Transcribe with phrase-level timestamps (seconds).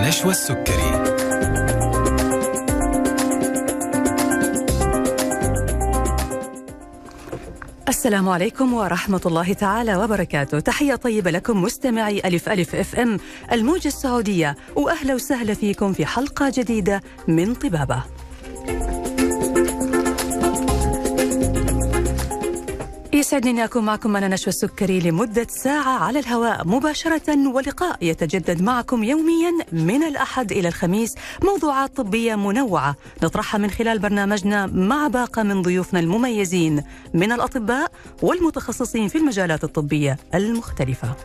[0.00, 0.90] نشوى السكري.
[7.88, 10.60] السلام عليكم ورحمة الله تعالى وبركاته.
[10.60, 13.18] تحية طيبة لكم مستمعي ألف ألف FM
[13.52, 18.02] الموجة السعودية وأهلا وسهلا فيكم في حلقة جديدة من طبابة.
[23.20, 24.16] يسعدني أن أكون معكم.
[24.16, 26.66] أنا نشوى السكري لمدة ساعة على الهواء.
[26.66, 31.14] مباشرة ولقاء يتجدد معكم يوميا من الأحد إلى الخميس.
[31.44, 32.96] موضوعات طبية منوعة.
[33.22, 36.82] نطرحها من خلال برنامجنا مع باقة من ضيوفنا المميزين.
[37.14, 41.16] من الأطباء والمتخصصين في المجالات الطبية المختلفة.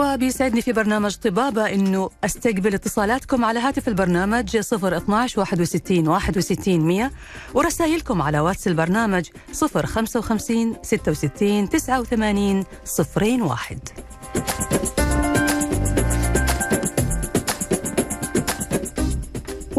[0.00, 7.10] وبيسعدني في برنامج طبابة أنه أستقبل اتصالاتكم على هاتف البرنامج 012 61 61 100
[7.54, 12.64] ورسائلكم على واتس البرنامج 055 66 89
[13.40, 13.78] 01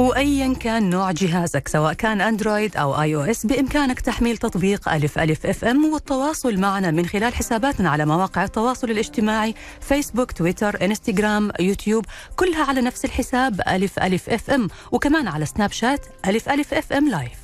[0.02, 5.86] وايا كان نوع جهازك سواء كان أندرويد أو iOS بإمكانك تحميل تطبيق ألف ألف FM
[5.86, 12.82] والتواصل معنا من خلال حساباتنا على مواقع التواصل الاجتماعي فيسبوك تويتر إنستغرام يوتيوب كلها على
[12.82, 17.41] نفس الحساب ألف ألف FM وكمان على سناب شات ألف ألف FM live.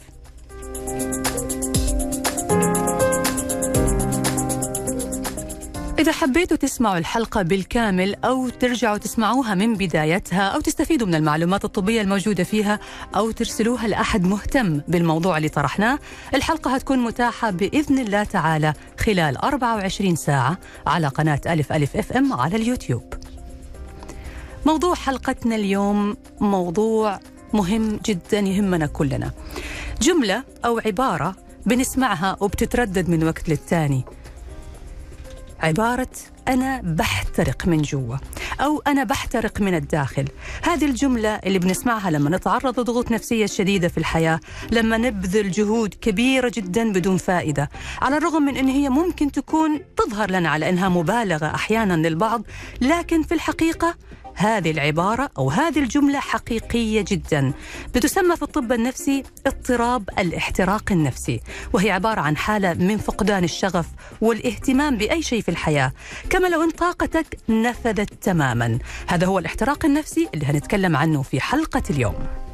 [5.99, 12.01] إذا حبيتوا تسمعوا الحلقة بالكامل أو ترجعوا تسمعوها من بدايتها أو تستفيدوا من المعلومات الطبية
[12.01, 12.79] الموجودة فيها
[13.15, 15.99] أو ترسلوها لأحد مهتم بالموضوع اللي طرحناه
[16.35, 22.33] الحلقة هتكون متاحة بإذن الله تعالى خلال 24 ساعة على قناة ألف ألف أف إم
[22.33, 23.13] على اليوتيوب.
[24.65, 27.19] موضوع حلقتنا اليوم موضوع
[27.53, 29.31] مهم جدا يهمنا كلنا.
[30.01, 34.03] جملة أو عبارة بنسمعها وبتتردد من وقت للتاني.
[35.59, 36.07] عبارة
[36.47, 38.17] أنا بحترق من جوا
[38.61, 40.25] أو أنا بحترق من الداخل.
[40.63, 44.39] هذه الجملة اللي بنسمعها لما نتعرض لضغوط نفسية شديدة في الحياة
[44.71, 47.69] لما نبذل جهود كبيرة جدا بدون فائدة
[48.01, 52.41] على الرغم من أن هي ممكن تكون تظهر لنا على أنها مبالغة أحيانا للبعض
[52.81, 53.95] لكن في الحقيقة
[54.37, 57.53] هذه العبارة أو هذه الجملة حقيقية جدا.
[57.95, 61.41] بتسمى في الطب النفسي اضطراب الاحتراق النفسي
[61.73, 63.85] وهي عبارة عن حالة من فقدان الشغف
[64.21, 65.91] والاهتمام بأي شيء في الحياة.
[66.29, 68.79] كما لو أن طاقتك نفذت تماما.
[69.07, 72.46] هذا هو الاحتراق النفسي اللي هنتكلم عنه في حلقة اليوم.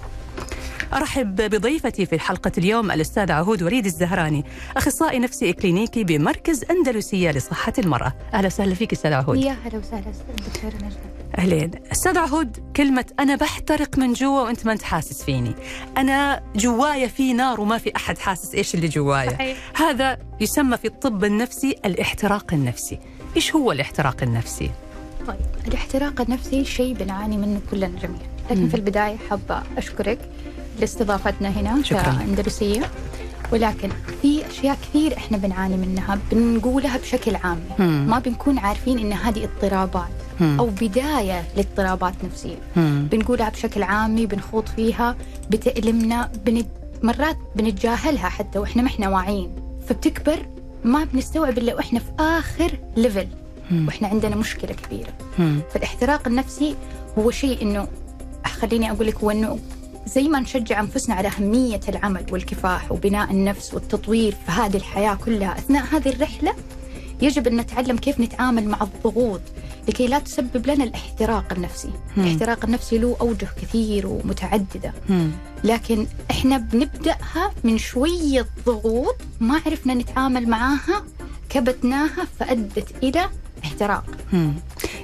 [0.93, 4.45] أرحب بضيفتي في حلقة اليوم الأستاذ عهود وليد الزهراني
[4.77, 8.13] أخصائي نفسي إكلينيكي بمركز أندلسية لصحة المرأة.
[8.33, 9.37] أهلا وسهلا فيك أستاذ عهود.
[9.37, 10.11] يا هلا وسهلا
[10.47, 11.13] دكتورة نجمة.
[11.37, 11.71] أهلين.
[11.91, 15.55] أستاذ عهود كلمة أنا بحترق من جوا وأنت ما أنت حاسس فيني.
[15.97, 19.31] أنا جوايا في نار وما في أحد حاسس إيش اللي جوايا.
[19.31, 19.57] صحيح.
[19.75, 22.99] هذا يسمى في الطب النفسي الاحتراق النفسي.
[23.35, 24.71] إيش هو الاحتراق النفسي؟
[25.27, 25.37] طيب
[25.67, 28.33] الاحتراق النفسي شيء بنعاني منه كلنا جميعا.
[28.51, 30.19] لكن في البداية حابة أشكرك
[30.79, 32.01] لاستضافتنا هنا شكراً.
[32.01, 32.81] كأندلسية
[33.51, 33.89] ولكن
[34.21, 37.59] في أشياء كثير إحنا بنعاني منها بنقولها بشكل عام.
[38.07, 40.59] ما بنكون عارفين إن هذه اضطرابات مم.
[40.59, 43.07] أو بداية لاضطرابات نفسية مم.
[43.11, 45.15] بنقولها بشكل عامي بنخوض فيها
[45.49, 46.65] بتألمنا بن...
[47.03, 49.49] مرات بنتجاهلها حتى وإحنا ما إحنا واعيين
[49.87, 50.45] فبتكبر
[50.83, 53.27] ما بنستوعب إلا وإحنا في آخر ليفل.
[53.87, 55.13] وإحنا عندنا مشكلة كبيرة.
[55.73, 56.75] فالاحتراق النفسي
[57.19, 57.87] هو شيء إنه
[58.45, 59.59] خليني أقول لك هو إنه
[60.07, 65.57] زي ما نشجع أنفسنا على أهمية العمل والكفاح وبناء النفس والتطوير في هذه الحياة كلها
[65.57, 66.53] أثناء هذه الرحلة
[67.21, 69.41] يجب أن نتعلم كيف نتعامل مع الضغوط
[69.87, 72.23] لكي لا تسبب لنا الاحتراق النفسي مم.
[72.23, 75.31] الاحتراق النفسي له أوجه كثير ومتعددة مم.
[75.63, 81.03] لكن إحنا بنبدأها من شوية ضغوط ما عرفنا نتعامل معاها
[81.49, 83.29] كبتناها فأدت إلى
[83.63, 84.03] احتراق
[84.33, 84.53] مم.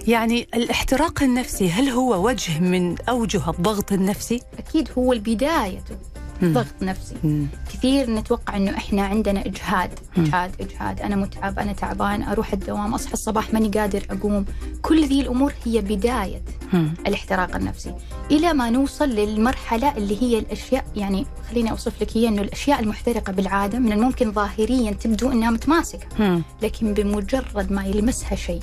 [0.07, 5.97] يعني الاحتراق النفسي هل هو وجه من أوجه الضغط النفسي؟ أكيد هو البداية مم.
[6.44, 7.47] ضغط نفسي مم.
[7.74, 10.00] كثير نتوقع إنه إحنا عندنا إجهاد.
[10.18, 14.45] إجهاد إجهاد أنا متعب أنا تعبان أروح الدوام أصحى الصباح ماني قادر أقوم
[14.81, 16.41] كل ذي الأمور هي بداية
[16.74, 16.94] مم.
[17.07, 17.94] الاحتراق النفسي
[18.31, 23.33] إلى ما نوصل للمرحلة اللي هي الأشياء يعني خليني أوصف لك هي إنه الأشياء المحترقة
[23.33, 26.44] بالعادة من الممكن ظاهريا تبدو إنها متماسكة مم.
[26.62, 28.62] لكن بمجرد ما يلمسها شيء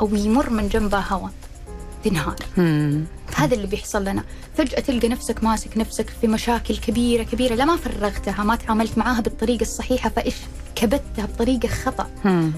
[0.00, 1.30] أو يمر من جنبها هواء
[2.04, 2.36] تنهار
[3.36, 4.24] هذا اللي بيحصل لنا.
[4.56, 9.20] فجأة تلقى نفسك ماسك نفسك في مشاكل كبيرة كبيرة لا ما فرغتها ما تعاملت معاها
[9.20, 10.34] بالطريقة الصحيحة فإيش
[10.74, 12.10] كبتها بطريقة خطأ.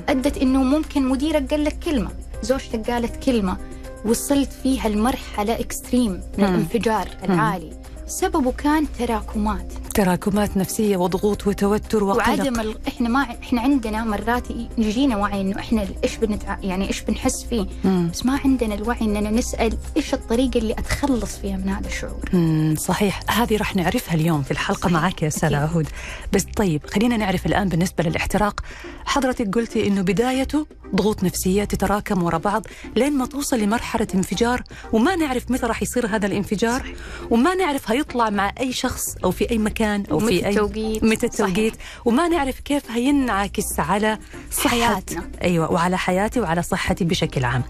[0.09, 2.11] أدت إنه ممكن مديرك قال لك كلمة
[2.43, 3.57] زوجتك قالت كلمة
[4.05, 6.45] وصلت فيها لمرحلة إكستريم من.
[6.45, 7.73] الانفجار العالي.
[8.07, 9.73] سببه كان تراكمات.
[9.93, 12.29] تراكمات نفسية وضغوط وتوتر وقلق.
[12.29, 12.77] وعدم ال...
[12.89, 14.47] إحنا ما إحنا عندنا مرات
[14.79, 16.59] يجينا وعي إنه إحنا إيش بنتع...
[16.63, 17.67] يعني إيش بنحس فيه.
[17.85, 18.11] مم.
[18.13, 22.31] بس ما عندنا الوعي إننا نسأل إيش الطريقة اللي أتخلص فيها من هذا الشعور.
[22.33, 23.21] مم، صحيح.
[23.29, 24.93] هذه راح نعرفها اليوم في الحلقة صحيح.
[24.93, 25.65] معك يا سلا.
[25.65, 25.89] هود
[26.33, 28.61] بس طيب خلينا نعرف الآن بالنسبة للاحتراق.
[29.05, 32.67] حضرتك قلتي إنه بدايته ضغوط نفسية تتراكم ورا بعض
[32.97, 34.63] لين ما توصل لمرحلة انفجار
[34.93, 36.95] وما نعرف متى راح يصير هذا الانفجار
[37.31, 39.82] وما نعرف هيطلع مع أي شخص أو في أي مكان.
[39.85, 41.05] أو ومتى في أي التوقيت.
[41.05, 41.75] متى التوقيت
[42.05, 44.19] وما نعرف كيف هينعكس على
[44.51, 45.31] صحة حياتنا.
[45.43, 47.63] أيوة وعلى حياتي وعلى صحتي بشكل عام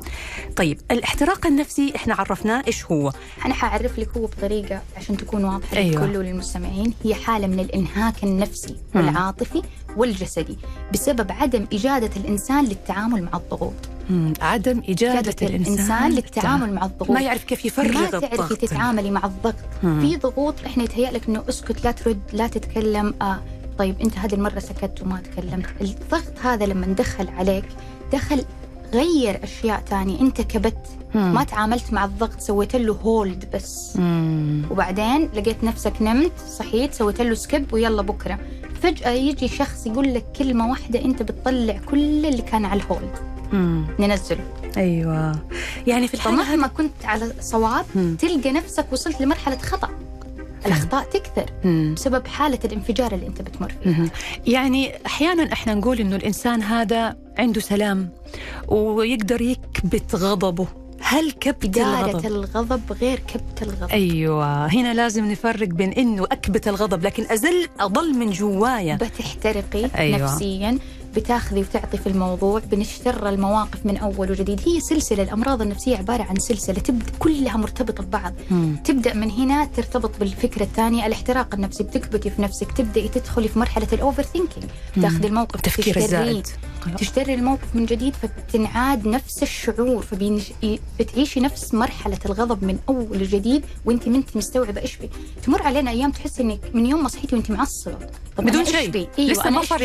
[0.56, 3.12] طيب الاحتراق النفسي إحنا عرفناه إيش هو
[3.46, 6.04] أنا حأعرف لك هو بطريقة عشان تكون واضحة أيوة.
[6.04, 8.76] للكل وللمستمعين هي حالة من الإنهاك النفسي.
[8.94, 9.62] والعاطفي
[9.96, 10.58] والجسدي
[10.92, 13.72] بسبب عدم إجادة الإنسان للتعامل مع الضغوط.
[14.40, 17.10] عدم إجادة الإنسان, الإنسان للتعامل مع الضغوط.
[17.10, 18.24] ما يعرف كيف يفرغ ما الضغط.
[18.24, 19.54] تعرفي تتعاملي مع الضغط.
[19.82, 20.00] مم.
[20.00, 23.14] في ضغوط إحنا يتهيأ لك إنه أسكت لا ترد لا تتكلم.
[23.22, 23.40] آه
[23.78, 25.66] طيب أنت هذه المرة سكت وما تكلمت.
[25.80, 27.64] الضغط هذا لما دخل عليك
[28.12, 28.44] دخل
[28.94, 30.20] غير أشياء تانية.
[30.20, 31.34] أنت كبت مم.
[31.34, 33.96] ما تعاملت مع الضغط سويت له hold بس.
[33.96, 34.62] مم.
[34.70, 38.38] وبعدين لقيت نفسك نمت صحيت سويت له skip ويلا بكرة.
[38.82, 43.10] فجأة يجي شخص يقول لك كلمة واحدة أنت بتطلع كل اللي كان على ال hold
[43.52, 43.84] مم.
[44.00, 44.44] ننزله
[44.76, 45.38] أيوة
[45.86, 48.16] يعني في الحالة فمهما كنت على صواب مم.
[48.20, 49.88] تلقى نفسك وصلت لمرحلة خطأ
[50.66, 51.92] الأخطاء تكثر مم.
[51.96, 54.10] بسبب حالة الانفجار اللي أنت بتمر فيها.
[54.46, 58.08] يعني أحيانا إحنا نقول إنه الإنسان هذا عنده سلام
[58.68, 60.66] ويقدر يكبت غضبه
[61.02, 63.90] هل كبت إدارة الغضب؟ الغضب غير كبت الغضب.
[63.90, 64.66] أيوه.
[64.66, 68.96] هنا لازم نفرق بين إنه أكبت الغضب لكن أزل أضل من جوايا.
[68.96, 70.18] بتحترقي أيوة.
[70.18, 70.78] نفسيا.
[71.16, 76.36] بتاخذي وتعطي في الموضوع بنشتر المواقف من أول وجديد هي سلسلة الأمراض النفسية عبارة عن
[76.36, 78.76] سلسلة تبدأ كلها مرتبطة ببعض مم.
[78.84, 83.88] تبدأ من هنا ترتبط بالفكرة الثانية الاحتراق النفسي بتكبتي في نفسك تبدأي تدخلي في مرحلة
[83.92, 84.64] ال overthinking
[85.02, 85.96] تاخذي الموقف تفكير.
[85.96, 86.46] الزائد
[86.98, 94.08] تشتري الموقف من جديد فتنعاد نفس الشعور فبتعيشي نفس مرحلة الغضب من أول وجديد وانت
[94.08, 95.10] ما انت مستوعبة إيش بي
[95.42, 98.06] تمر علينا أيام تحس إنك من يوم ما صحيتي وانت معصبة
[98.36, 98.90] طب بدون إيش شيء.
[98.90, 99.80] بي؟ لسه ما صار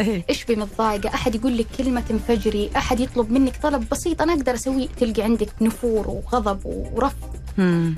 [0.00, 0.24] إيه.
[0.36, 1.14] إيش بي متضايقة.
[1.14, 2.70] أحد يقول لك كلمة تنفجري.
[2.76, 4.22] أحد يطلب منك طلب بسيط.
[4.22, 7.36] أنا أقدر اسويه تلقي عندك نفور وغضب ورفض.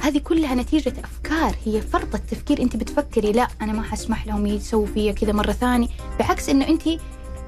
[0.02, 1.56] هذه كلها نتيجة أفكار.
[1.64, 2.62] هي فرط التفكير.
[2.62, 5.88] أنت بتفكري لا أنا ما حسمح لهم يسووا فيا كذا مرة ثانية.
[6.19, 6.82] بعكس أنه أنت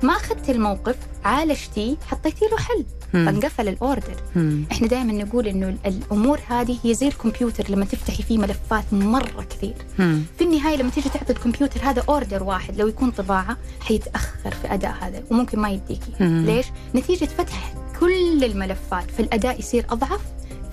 [0.02, 2.84] ما أخذتي الموقف عالجتيه حطيتي له حل.
[3.12, 4.16] فانقفل الأوردر.
[4.36, 4.64] مم.
[4.72, 9.46] إحنا دائما نقول إنه ال- الأمور هذه هي زي الكمبيوتر لما تفتحي فيه ملفات مرة
[9.50, 9.74] كثير.
[9.98, 10.22] مم.
[10.38, 12.76] في النهاية لما تيجي تعطي الكمبيوتر هذا أوردر واحد.
[12.76, 16.44] لو يكون طباعة حيتأخر في أداء هذا وممكن ما يديكي مم.
[16.46, 20.20] ليش؟ نتيجة فتح كل الملفات فالأداء يصير أضعف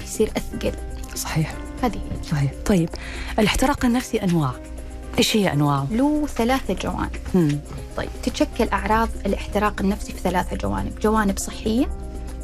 [0.03, 0.71] يصير أثقل.
[1.15, 1.53] صحيح.
[1.83, 1.99] هذه
[2.31, 2.51] صحيح.
[2.65, 2.89] طيب
[3.39, 4.51] الاحتراق النفسي أنواع.
[5.17, 7.17] إيش هي انواعه؟ له ثلاثة جوانب.
[7.35, 7.59] مم.
[7.97, 10.99] طيب تتشكل أعراض الاحتراق النفسي في ثلاثة جوانب.
[10.99, 11.89] جوانب صحية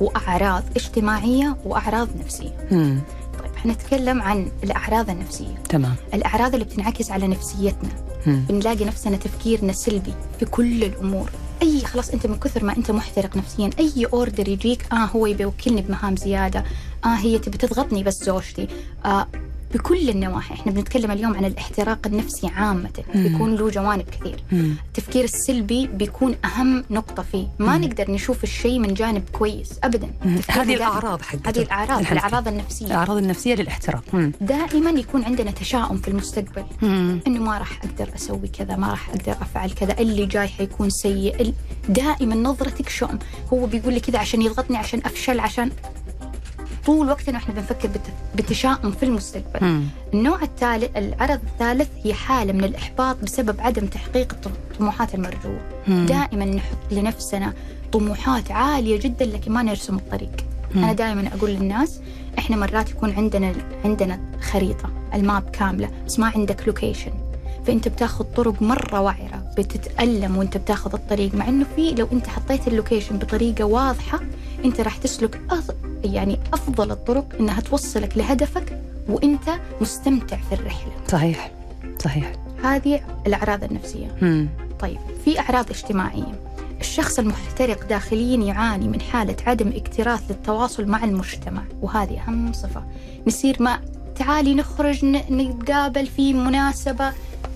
[0.03, 2.67] وأعراض اجتماعية وأعراض نفسية.
[2.71, 3.01] مم.
[3.43, 5.55] طيب حنتكلم عن الأعراض النفسية.
[5.69, 5.95] تمام.
[6.13, 7.89] الأعراض اللي بتنعكس على نفسيتنا.
[8.25, 8.43] مم.
[8.49, 11.29] بنلاقي نفسنا تفكيرنا سلبي في كل الأمور.
[11.61, 15.43] أي خلاص أنت من كثر ما أنت محترق نفسيا أي أوردر يجيك آه هو يبي
[15.43, 16.63] يوكلني بمهام زيادة
[17.05, 18.67] آه هي تبي تضغطني بس زوجتي
[19.05, 19.27] آه
[19.73, 20.53] بكل النواحي.
[20.53, 23.03] إحنا بنتكلم اليوم عن الاحتراق النفسي عامة.
[23.15, 23.23] مم.
[23.23, 24.43] بيكون له جوانب كثير.
[24.51, 24.75] مم.
[24.87, 27.47] التفكير السلبي بيكون أهم نقطة فيه.
[27.59, 29.79] ما نقدر نشوف الشيء من جانب كويس.
[29.83, 30.09] أبدا.
[30.25, 30.39] مم.
[30.49, 32.11] هذه الأعراض حقته هذه الأعراض.
[32.11, 32.85] الأعراض النفسية.
[32.85, 34.03] الأعراض النفسية للاحتراق.
[34.13, 34.31] مم.
[34.41, 36.63] دائما يكون عندنا تشاؤم في المستقبل.
[36.81, 37.19] مم.
[37.27, 39.99] إنه ما راح أقدر أسوي كذا ما راح أقدر أفعل كذا.
[39.99, 41.53] اللي جاي حيكون سيء.
[41.89, 43.19] دائما نظرتك شؤم.
[43.53, 45.71] هو بيقول لي كذا عشان يضغطني عشان أفشل عشان
[46.85, 49.83] طول وقتنا إحنا بنفكر بت- بتشاؤم في المستقبل مم.
[50.13, 56.05] النوع الثالث العرض الثالث هي حالة من الإحباط بسبب عدم تحقيق الط- الطموحات المرجوة مم.
[56.05, 57.53] دائما نحط لنفسنا
[57.91, 60.31] طموحات عالية جدا لكن ما نرسم الطريق
[60.75, 60.83] مم.
[60.83, 61.99] أنا دائما أقول للناس
[62.39, 63.53] إحنا مرات يكون عندنا
[63.85, 67.11] عندنا خريطة ال map كاملة بس ما عندك location
[67.67, 72.67] فأنت بتاخذ طرق مرة وعرة بتتألم وأنت بتاخذ الطريق مع إنه في لو أنت حطيت
[72.67, 74.19] ال location بطريقة واضحة
[74.65, 75.71] أنت راح تسلك أف...
[76.03, 78.79] يعني أفضل الطرق إنها توصلك لهدفك
[79.09, 79.49] وأنت
[79.81, 80.91] مستمتع في الرحلة.
[81.07, 81.51] صحيح
[82.03, 82.33] صحيح.
[82.63, 84.15] هذه الأعراض النفسية.
[84.21, 84.47] مم.
[84.79, 86.39] طيب في أعراض اجتماعية.
[86.79, 92.83] الشخص المحترق داخليا يعاني من حالة عدم اكتراث للتواصل مع المجتمع وهذه أهم صفة.
[93.27, 93.79] نصير ما
[94.15, 97.13] تعالي نخرج نتقابل في مناسبة.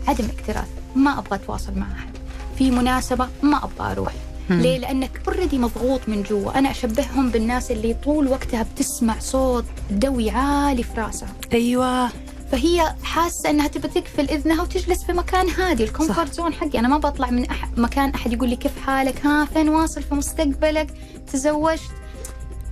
[0.08, 2.10] عدم اكتراث ما أبغى أتواصل مع أحد.
[2.58, 4.14] في مناسبة ما أبغى أروح.
[4.50, 6.60] ليه؟ لأنك already مضغوط من جوا.
[6.60, 11.30] أنا أشبههم بالناس اللي طول وقتها بتسمع صوت دوي عالي في راسها.
[11.54, 12.10] أيوه.
[12.52, 16.80] فهي حاسة إنها تبى تقفل إذنها وتجلس في مكان هادي ال comfort zone حقي.
[16.80, 20.16] أنا ما بطلع من أح مكان أحد يقول لي كيف حالك؟ ها فين واصل في
[20.16, 20.88] مستقبلك؟
[21.34, 21.82] تزوجت؟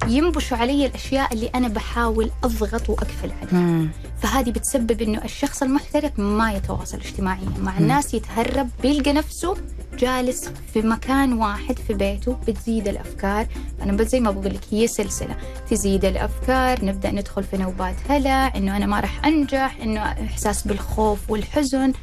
[0.07, 3.87] ينبشوا علي الأشياء اللي أنا بحاول أضغط وأقفل عليها.
[4.21, 7.49] فهذه بتسبب إنه الشخص المحترق ما يتواصل اجتماعيا.
[7.59, 9.57] مع الناس يتهرب بيلقى نفسه
[9.95, 13.47] جالس في مكان واحد في بيته بتزيد الأفكار.
[13.81, 15.35] أنا بس زي ما بقول لك هي سلسلة
[15.69, 16.85] تزيد الأفكار.
[16.85, 21.93] نبدأ ندخل في نوبات هلع إنه أنا ما راح أنجح إنه إحساس بالخوف والحزن.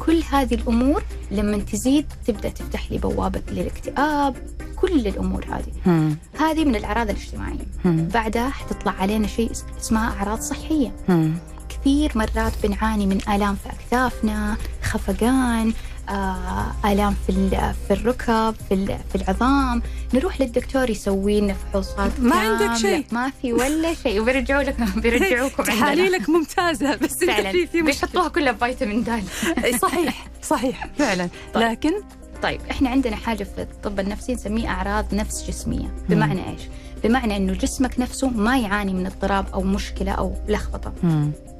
[0.00, 4.36] كل هذه الأمور لما تزيد تبدأ تفتح لي بوابة للاكتئاب.
[4.76, 5.72] كل الأمور هذه.
[5.86, 6.16] مم.
[6.40, 7.66] هذه من الأعراض الاجتماعية.
[7.84, 8.08] مم.
[8.14, 10.92] بعدها حتطلع علينا شيء اس- اسمها أعراض صحية.
[11.08, 11.34] مم.
[11.68, 15.72] كثير مرات بنعاني من آلام في أكتافنا خفقان
[16.84, 17.50] آلام في
[17.88, 19.82] في الركب في في العظام.
[20.14, 22.76] نروح للدكتور يسوي لنا فحوصات ما عندك.
[22.76, 23.04] شيء.
[23.12, 24.20] ما في ولا شيء.
[24.20, 27.52] وبيرجعوا لك بيرجعوكم تحاليلك ممتازة بس فعلا.
[27.52, 29.10] في في بيحطوها كلها بفيتامين د.
[29.82, 31.28] صحيح صحيح فعلا.
[31.54, 31.62] طيب.
[31.70, 31.92] لكن؟
[32.42, 35.94] طيب إحنا عندنا حاجة في الطب النفسي نسميه أعراض نفس جسمية.
[36.08, 36.60] بمعنى إيش؟
[37.04, 40.92] بمعنى إنه جسمك نفسه ما يعاني من اضطراب أو مشكلة أو لخبطة.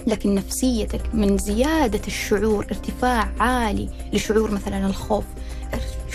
[0.07, 5.25] لكن نفسيتك من زيادة الشعور ارتفاع عالي لشعور مثلا الخوف.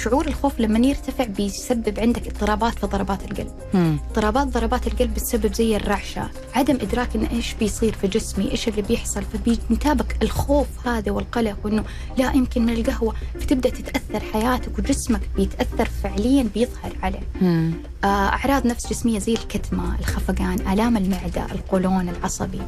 [0.03, 3.51] شعور الخوف لما يرتفع بيسبب عندك اضطرابات في ضربات القلب.
[3.73, 3.97] مم.
[4.09, 8.81] اضطرابات ضربات القلب بتسبب زي الرعشة عدم إدراك إن إيش بيصير في جسمي إيش اللي
[8.81, 9.23] بيحصل.
[9.23, 11.83] فبينتابك الخوف هذا والقلق وإنه
[12.17, 17.27] لا يمكن من القهوة فتبدأ تتأثر حياتك وجسمك بيتأثر فعليا بيظهر عليه.
[17.41, 17.73] مم.
[18.03, 22.61] آه، أعراض نفس جسمية زي الكتمة الخفقان آلام المعدة القولون العصبي.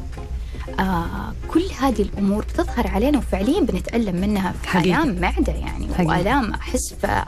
[0.80, 5.02] آه كل هذه الأمور بتظهر علينا وفعليا بنتألم منها في حقيقي.
[5.02, 6.06] آلام معدة يعني حقيقي.
[6.06, 7.22] وآلام أحس في,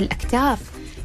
[0.00, 0.58] الأكتاف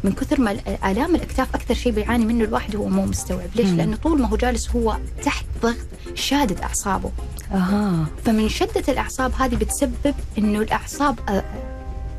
[0.03, 3.77] من كثر ما آلام الأكتاف أكثر شيء بيعاني منه الواحد هو مو مستوعب ليش؟ مم.
[3.77, 5.75] لأنه طول ما هو جالس هو تحت ضغط
[6.15, 7.11] شادد أعصابه
[7.51, 11.43] أها فمن شدة الأعصاب هذه بتسبب إنه الأعصاب آه،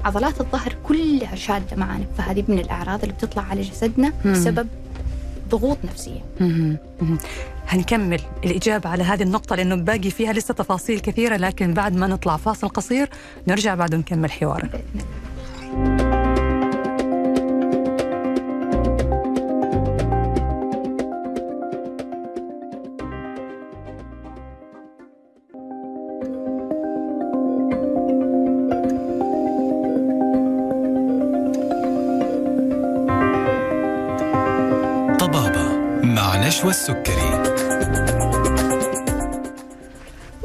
[0.05, 4.33] عضلات الظهر كلها شادة معانا فهذه من الأعراض اللي بتطلع على جسدنا مم.
[4.33, 4.69] بسبب
[5.51, 5.79] ضغوط.
[6.41, 6.79] مهم.
[7.71, 12.37] هنكمل الإجابة على هذه النقطة لأنه باقي فيها لسه تفاصيل كثيرة لكن بعد ما نطلع
[12.37, 13.09] فاصل قصير
[13.49, 14.71] نرجع بعد نكمل حوارنا.
[35.21, 35.69] طبابة
[36.03, 37.20] مع نشوى السكري.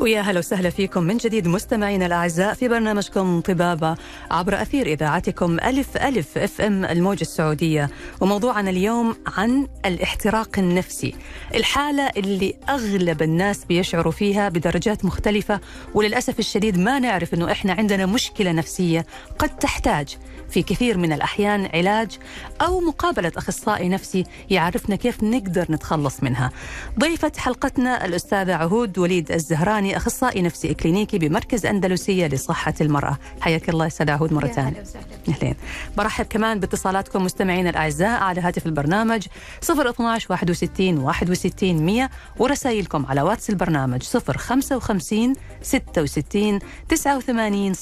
[0.06, 3.96] ويا هلا وسهلا فيكم من جديد مستمعينا الأعزاء في برنامجكم طبابة
[4.32, 7.90] عبر أثير إذاعتكم ألف ألف أف إم الموجة السعودية
[8.22, 11.16] وموضوعنا اليوم عن الاحتراق النفسي
[11.56, 15.60] الحالة اللي أغلب الناس بيشعروا فيها بدرجات مختلفة
[15.94, 19.06] وللأسف الشديد ما نعرف إنه إحنا عندنا مشكلة نفسية
[19.40, 20.18] قد تحتاج
[20.50, 22.18] في كثير من الأحيان علاج
[22.62, 26.52] أو مقابلة أخصائي نفسي يعرفنا كيف نقدر نتخلص منها.
[27.00, 33.18] ضيفة حلقتنا الأستاذة عهود وليد الزهراني أخصائي نفسي اكلينيكي بمركز أندلسية لصحة المرأة.
[33.42, 34.84] حياك الله استاذه عهود مرة ثانية.
[35.30, 35.56] أهلين.
[35.98, 39.28] برحب كمان باتصالاتكم مستمعينا الأعزاء على هاتف البرنامج
[39.64, 42.10] 012 61 61 100
[42.40, 46.60] ورسائلكم على واتس البرنامج 055 66
[46.90, 47.74] 89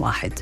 [0.00, 0.32] 01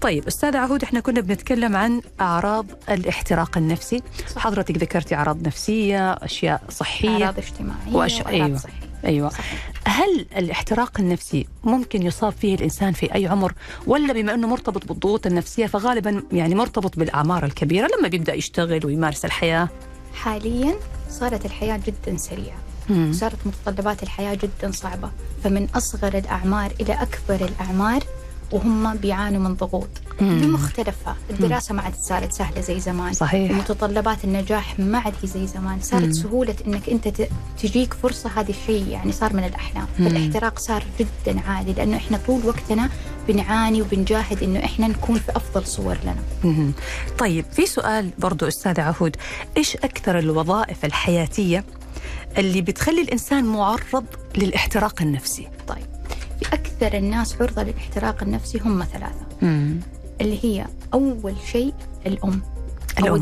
[0.00, 4.02] طيب أستاذ عهود إحنا كنا بنتكلم عن أعراض الاحتراق النفسي.
[4.36, 7.24] حضرتك ذكرتي أعراض نفسية أشياء صحية.
[7.24, 8.12] أعراض اجتماعية وأش...
[8.20, 8.56] وأعراض أيوه.
[8.58, 8.83] صحية.
[9.06, 9.28] أيوه.
[9.28, 9.70] صحيح.
[9.86, 13.52] هل الاحتراق النفسي ممكن يصاب فيه الإنسان في أي عمر؟
[13.86, 19.24] ولا بما أنه مرتبط بالضغوط النفسية فغالبا يعني مرتبط بالأعمار الكبيرة لما بيبدأ يشتغل ويمارس
[19.24, 19.68] الحياة؟
[20.14, 20.74] حاليا
[21.10, 22.56] صارت الحياة جدا سريعة.
[22.90, 23.12] مم.
[23.12, 25.10] صارت متطلبات الحياة جدا صعبة.
[25.44, 28.02] فمن أصغر الأعمار إلى أكبر الأعمار
[28.52, 29.88] وهم بيعانوا من ضغوط.
[30.20, 30.40] مم.
[30.40, 33.50] بمختلفها الدراسة ما عاد صارت سهلة زي زمان صحيح.
[33.52, 36.12] متطلبات النجاح ما عاد هي زي زمان صارت مم.
[36.12, 37.08] سهولة إنك أنت
[37.62, 40.08] تجيك فرصة هذا الشيء يعني صار من الأحلام مم.
[40.08, 42.88] فالاحتراق صار جدا عادي لأنه إحنا طول وقتنا
[43.28, 46.72] بنعاني وبنجاهد إنه إحنا نكون في أفضل صور لنا مهم.
[47.18, 49.16] طيب في سؤال برضو أستاذ عهود
[49.56, 51.64] إيش أكثر الوظائف الحياتية
[52.38, 54.04] اللي بتخلي الإنسان معرض
[54.36, 55.86] للاحتراق النفسي طيب
[56.40, 59.26] في أكثر الناس عرضة للاحتراق النفسي هم ثلاثة
[60.20, 61.74] اللي هي أول شيء
[62.06, 62.40] الأم
[63.08, 63.16] أو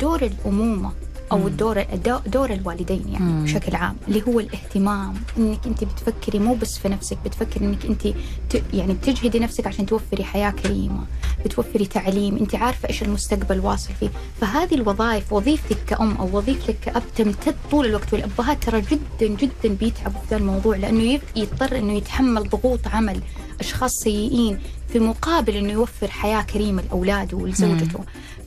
[0.00, 0.90] دور الأمومة
[1.32, 3.44] أو الدور دو- دور الوالدين يعني مم.
[3.44, 8.06] بشكل عام اللي هو الاهتمام إنك أنت بتفكري مو بس في نفسك بتفكري إنك أنت
[8.50, 8.62] ت...
[8.74, 11.00] يعني بتجهدي نفسك عشان توفري حياة كريمة
[11.44, 14.08] بتوفري تعليم أنت عارفة إيش المستقبل واصل فيه.
[14.40, 20.20] فهذه الوظائف وظيفتك كأم أو وظيفتك كأب تمتد طول الوقت والأبهات ترى جدا جدا بيتعبوا
[20.20, 23.20] في ذا الموضوع لأنه يضطر إنه يتحمل ضغوط عمل
[23.60, 24.58] أشخاص سيئين
[24.92, 28.00] في مقابل إنه يوفر حياة كريمة لأولاده ولزوجته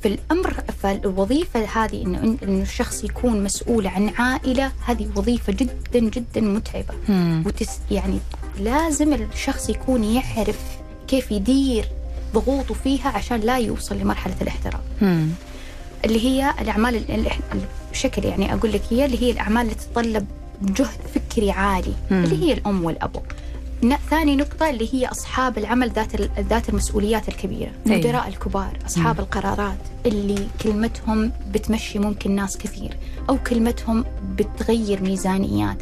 [0.03, 0.53] فالأمر
[0.83, 7.43] فالوظيفة هذه إنه إنه الشخص يكون مسؤول عن عائلة هذه وظيفة جدا جدا متعبة مم.
[7.45, 8.19] وتس يعني
[8.59, 10.59] لازم الشخص يكون يعرف
[11.07, 11.85] كيف يدير
[12.33, 14.83] ضغوطه فيها عشان لا يوصل لمرحلة الاحتراق.
[16.05, 17.31] اللي هي الأعمال ال- ال-
[17.91, 20.25] بشكل يعني أقول لك هي اللي هي الأعمال اللي تتطلب
[20.61, 22.23] جهد فكري عالي مم.
[22.23, 23.21] اللي هي الأم والأب ن-
[24.09, 27.71] ثاني نقطة اللي هي أصحاب العمل ذات ذات المسؤوليات الكبيرة،.
[27.85, 32.97] المدراء الكبار، أصحاب القرارات اللي كلمتهم بتمشي ممكن ناس كثير،
[33.29, 35.77] أو كلمتهم بتغير ميزانيات.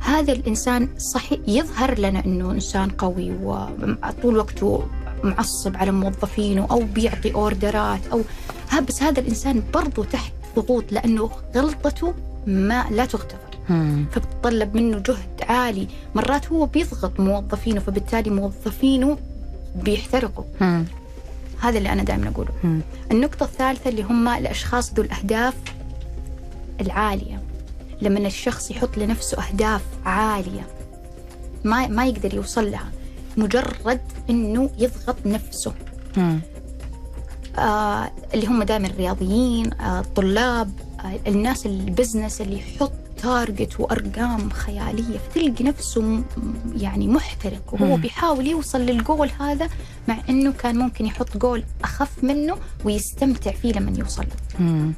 [0.00, 4.88] هذا الإنسان صحيح يظهر لنا إنه إنسان قوي وطول وقته
[5.24, 8.22] معصب على موظفينه أو بيعطي أوردرات أو
[8.88, 12.14] بس هذا الإنسان برضو تحت ضغوط لأنه غلطته
[12.46, 13.53] ما لا تغتفر.
[14.12, 15.88] فبتطلب منه جهد عالي.
[16.14, 19.18] مرات هو بيضغط موظفينه فبالتالي موظفينه
[19.76, 20.44] بيحترقوا.
[20.60, 20.84] مم.
[21.60, 22.50] هذا اللي أنا دائما أقوله.
[22.64, 22.80] مم.
[23.10, 25.54] النقطة الثالثة اللي هم الأشخاص ذو الأهداف
[26.80, 27.42] العالية.
[28.02, 30.66] لما الشخص يحط لنفسه أهداف عالية
[31.64, 32.88] ما ما يقدر يوصل لها.
[33.36, 35.72] مجرد إنه يضغط نفسه.
[36.16, 36.40] مم.
[37.58, 40.70] آه اللي هم دائما الرياضيين آه الطلاب
[41.04, 42.92] آه الناس ال business اللي يحط
[43.24, 46.22] target وأرقام خيالية فتلقي نفسه
[46.76, 48.02] يعني محترق وهو مم.
[48.02, 49.68] بيحاول يوصل للجول هذا
[50.08, 54.60] مع إنه كان ممكن يحط جول أخف منه ويستمتع فيه لما يوصل له.
[54.66, 54.92] مم.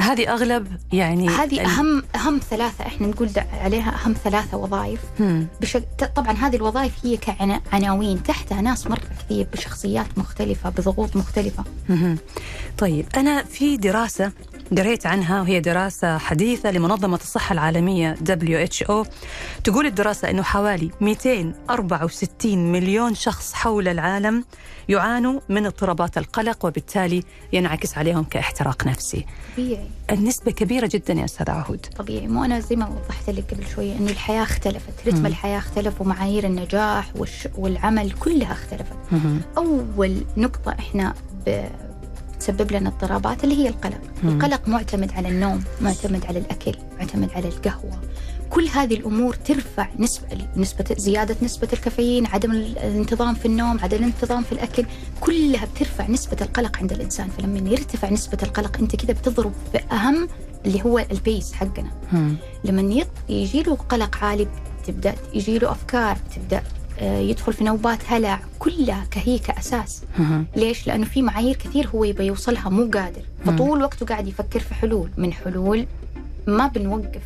[0.00, 5.46] هذه أغلب يعني هذه أهم أهم ثلاثة إحنا نقول عليها أهم ثلاثة وظائف مم.
[5.60, 6.10] بشك...
[6.16, 12.18] طبعا هذه الوظائف هي كعناوين تحتها ناس مرة كثير بشخصيات مختلفة بضغوط مختلفة مهم.
[12.78, 14.32] طيب أنا في دراسة
[14.78, 19.06] قريت عنها وهي دراسة حديثة لمنظمة الصحة العالمية WHO
[19.64, 24.44] تقول الدراسة أنه حوالي 264 مليون شخص حول العالم
[24.88, 29.26] يعانوا من اضطرابات القلق وبالتالي ينعكس عليهم كاحتراق نفسي.
[29.56, 29.86] طبيعي.
[30.10, 31.86] النسبة كبيرة جدا يا أستاذ عهود.
[31.96, 32.26] طبيعي.
[32.28, 36.44] مو أنا زي ما وضحت لك قبل شوية إنه الحياة اختلفت رتم الحياة اختلف ومعايير
[36.46, 37.48] النجاح والش...
[37.58, 38.96] والعمل كلها اختلفت.
[39.12, 39.40] مهم.
[39.58, 41.14] أول نقطة إحنا
[41.46, 41.64] ب...
[42.40, 44.00] تسبب لنا اضطرابات اللي هي القلق.
[44.24, 48.00] القلق معتمد على النوم معتمد على الأكل معتمد على القهوة.
[48.50, 50.26] كل هذه الأمور ترفع نسبه
[50.56, 54.84] نسبة زيادة نسبة الكافيين عدم الانتظام في النوم عدم الانتظام في الأكل.
[55.20, 57.28] كلها بترفع نسبة القلق عند الإنسان.
[57.28, 60.28] فلما يرتفع نسبة القلق أنت كده بتضرب في أهم
[60.66, 61.90] اللي هو البيس حقنا.
[62.12, 62.34] مم.
[62.64, 64.48] لما يجي له قلق عالي
[64.86, 66.62] تبدأ يجي له أفكار تبدأ
[67.00, 70.46] يدخل في نوبات هلع كلها كهي كاساس مهم.
[70.56, 74.74] ليش؟ لأنه في معايير كثير هو يبغى يوصلها مو قادر فطول وقته قاعد يفكر في
[74.74, 75.86] حلول من حلول
[76.46, 77.22] ما بنوقف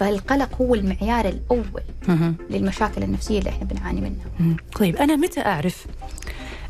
[0.00, 2.36] فالقلق هو المعيار الأول مهم.
[2.50, 4.56] للمشاكل النفسية اللي إحنا بنعاني منها.
[4.78, 5.86] طيب أنا متى أعرف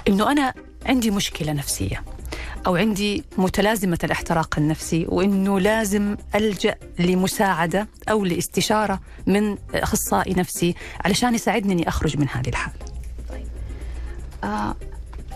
[0.08, 0.54] أنه أنا
[0.86, 2.02] عندي مشكلة نفسية
[2.66, 10.74] أو عندي متلازمة الاحتراق النفسي وأنه لازم ألجأ لمساعدة أو لاستشارة من أخصائي نفسي
[11.04, 12.74] علشان يساعدني أني أخرج من هذه الحالة
[14.44, 14.74] آه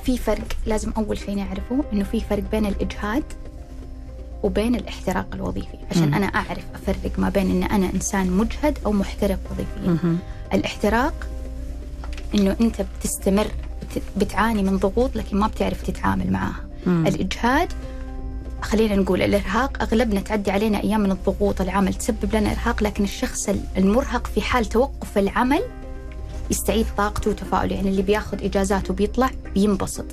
[0.04, 3.24] في فرق لازم أول شيء نعرفه إنه في فرق بين الإجهاد
[4.42, 6.14] وبين الاحتراق الوظيفي عشان مم.
[6.14, 10.16] أنا أعرف أفرق ما بين إن أنا إنسان مجهد أو محترق وظيفيا.
[10.54, 11.26] الاحتراق
[12.34, 13.46] إنه أنت بتستمر
[13.82, 17.06] بت- بتعاني من ضغوط لكن ما بتعرف تتعامل معاها مم.
[17.06, 17.72] الإجهاد
[18.62, 23.48] خلينا نقول الإرهاق أغلبنا تعدي علينا أيام من الضغوط العمل تسبب لنا إرهاق لكن الشخص
[23.76, 25.62] المرهق في حال توقف العمل
[26.50, 30.04] يستعيد طاقته وتفاؤله يعني اللي بياخذ إجازات وبيطلع بينبسط.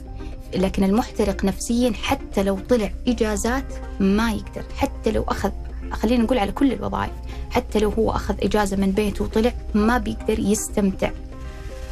[0.56, 3.65] لكن المحترق نفسيا حتى لو طلع إجازات
[3.99, 5.51] ما يقدر حتى لو أخذ
[5.91, 7.12] خلينا نقول على كل الوظائف
[7.51, 11.10] حتى لو هو أخذ إجازة من بيته وطلع ما بيقدر يستمتع.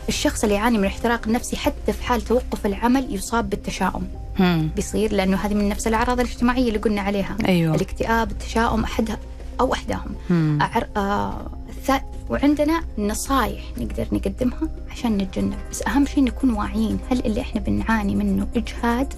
[0.10, 4.08] الشخص اللي يعاني من الاحتراق النفسي حتى في حال توقف العمل يصاب بالتشاؤم.
[4.40, 4.70] مم.
[4.76, 7.76] بيصير لأنه هذه من نفس الأعراض الاجتماعية اللي قلنا عليها أيوة.
[7.76, 9.18] الاكتئاب التشاؤم احدها
[9.60, 10.16] أو أحداهم.
[10.62, 10.88] أعر...
[10.98, 11.52] آه...
[11.88, 17.62] الث- وعندنا نصايح نقدر نقدمها عشان نتجنب بس أهم شيء نكون واعيين هل اللي إحنا
[17.62, 19.14] بنعاني منه إجهاد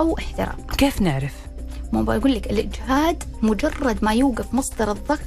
[0.00, 1.34] أو احتراق كيف نعرف؟
[1.92, 5.20] ما بقول لك الإجهاد مجرد ما يوقف مصدر الضغط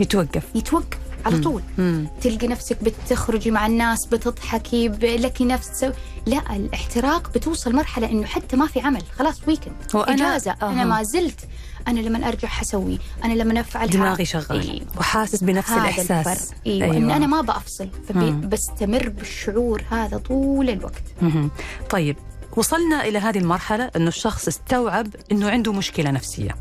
[0.00, 0.98] يتوقف يتوقف
[1.34, 1.62] على طول.
[1.78, 2.08] مم.
[2.22, 5.92] تلقي نفسك بتخرجي مع الناس بتضحكي لك نفس تسوي.
[6.26, 9.02] لا الاحتراق بتوصل مرحلة إنه حتى ما في عمل.
[9.18, 10.50] خلاص ويكند وأنا- إجازة.
[10.50, 10.72] أها.
[10.72, 11.40] أنا ما زلت.
[11.88, 12.98] أنا لما أرجع حسوي.
[13.24, 14.82] أنا لما افعل دماغي شغال إيه.
[14.98, 16.10] وحاسس بنفس الإحساس.
[16.10, 16.58] الفرق.
[16.66, 16.96] أيوه, أيوة.
[16.96, 21.02] ان أنا ما بفصل فبستمر بالشعور هذا طول الوقت.
[21.22, 21.50] مهم.
[21.90, 22.16] طيب
[22.56, 26.56] وصلنا إلى هذه المرحلة إنه الشخص استوعب إنه عنده مشكلة نفسية.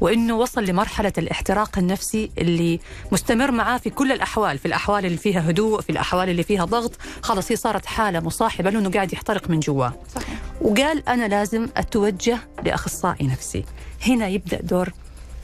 [0.00, 2.80] وإنه وصل لمرحلة الاحتراق النفسي اللي
[3.12, 6.92] مستمر معاه في كل الأحوال في الأحوال اللي فيها هدوء في الأحوال اللي فيها ضغط.
[7.22, 9.94] خلاص هي صارت حالة مصاحبة له انه قاعد يحترق من جواه
[10.60, 13.64] وقال أنا لازم أتوجه لأخصائي نفسي.
[14.06, 14.92] هنا يبدأ دور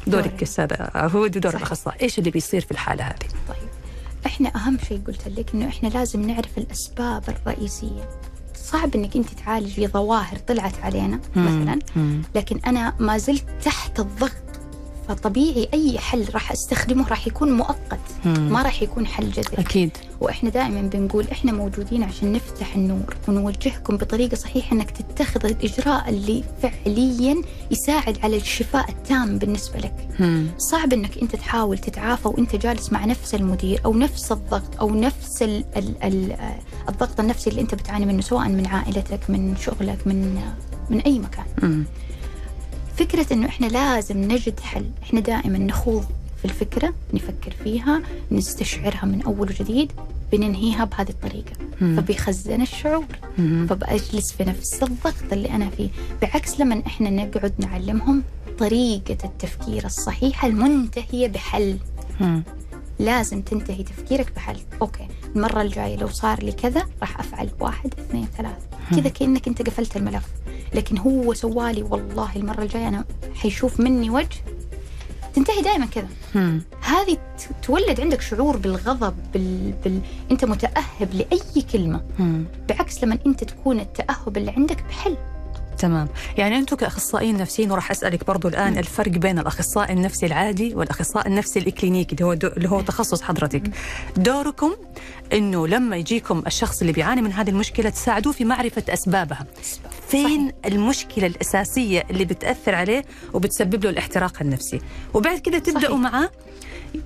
[0.07, 0.29] دورك.
[0.29, 0.43] دوري.
[0.43, 1.63] أستاذ عهود ودور صحيح.
[1.67, 2.03] الأخصائي.
[2.03, 3.69] إيش اللي بيصير في الحالة هذه؟ طيب.
[4.27, 8.09] إحنا أهم شيء قلت لك إنه إحنا لازم نعرف الأسباب الرئيسية.
[8.73, 11.79] صعب إنك أنت تعالجي ظواهر طلعت علينا مثلا.
[12.35, 14.33] لكن أنا ما زلت تحت الضغط
[15.09, 18.53] فطبيعي أي حل راح أستخدمه راح يكون مؤقت مم.
[18.53, 19.91] ما راح يكون حل جذري أكيد
[20.21, 26.45] وإحنا دائما بنقول إحنا موجودين عشان نفتح النور ونوجهكم بطريقة صحيحة إنك تتخذ الإجراء اللي
[26.63, 30.47] فعليا يساعد على الشفاء التام بالنسبة لك مم.
[30.59, 35.43] صعب إنك أنت تحاول تتعافى وأنت جالس مع نفس المدير أو نفس الضغط أو نفس
[35.43, 36.37] ال ال ال
[36.89, 40.41] الضغط النفسي اللي أنت بتعاني منه سواء من عائلتك من شغلك من
[40.91, 41.85] من أي مكان مم.
[42.99, 44.91] فكرة إنه إحنا لازم نجد حل.
[45.03, 46.05] إحنا دائما نخوض
[46.39, 49.93] في الفكرة نفكر فيها نستشعرها من أول وجديد
[50.33, 51.53] بننهيها بهذه الطريقة.
[51.81, 51.97] مم.
[51.97, 53.05] فبيخزن الشعور.
[53.39, 53.67] مم.
[53.71, 55.89] فبأجلس في نفس الضغط اللي أنا فيه.
[56.23, 58.23] بعكس لما إحنا نقعد نعلمهم
[58.59, 61.77] طريقة التفكير الصحيحة المنتهية بحل.
[62.21, 62.43] مم.
[62.99, 64.57] لازم تنتهي تفكيرك بحل.
[64.83, 69.63] أوكي المرة الجاية لو صار لي كذا راح أفعل واحد اثنين ثلاث كذا كأنك أنت
[69.63, 70.25] قفلت الملف.
[70.75, 74.37] لكن هو سوالي والله المرة الجاية أنا حيشوف مني وجه.
[75.35, 76.09] تنتهي دائما كذا.
[76.81, 77.19] هذه
[77.63, 79.73] تولد عندك شعور بالغضب بال...
[79.85, 80.01] بال...
[80.31, 82.01] أنت متأهب لأي كلمة.
[82.19, 82.45] مم.
[82.69, 85.17] بعكس لما أنت تكون التأهب اللي عندك بحل.
[85.79, 86.09] تمام.
[86.37, 91.59] يعني أنتم كأخصائيين نفسيين وراح أسألك برضو الآن الفرق بين الأخصائي النفسي العادي والأخصائي النفسي
[91.59, 93.63] الاكلينيكي اللي هو اللي هو تخصص حضرتك.
[94.17, 94.73] دوركم
[95.33, 99.47] إنه لما يجيكم الشخص اللي بيعاني من هذه المشكلة تساعدوه في معرفة أسبابها.
[100.09, 104.81] فين المشكلة الأساسية اللي بتأثر عليه وبتسبب له الاحتراق النفسي؟
[105.15, 106.13] وبعد كده تبدأوا صحيح.
[106.13, 106.31] معاه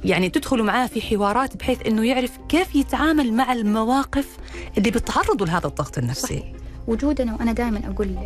[0.04, 4.26] يعني تدخلوا معاه في حوارات بحيث إنه يعرف كيف يتعامل مع المواقف
[4.78, 6.26] اللي بتعرضوا لهذا الضغط النفسي.
[6.26, 6.44] صحيح.
[6.87, 8.16] وجودنا وأنا دائما أقول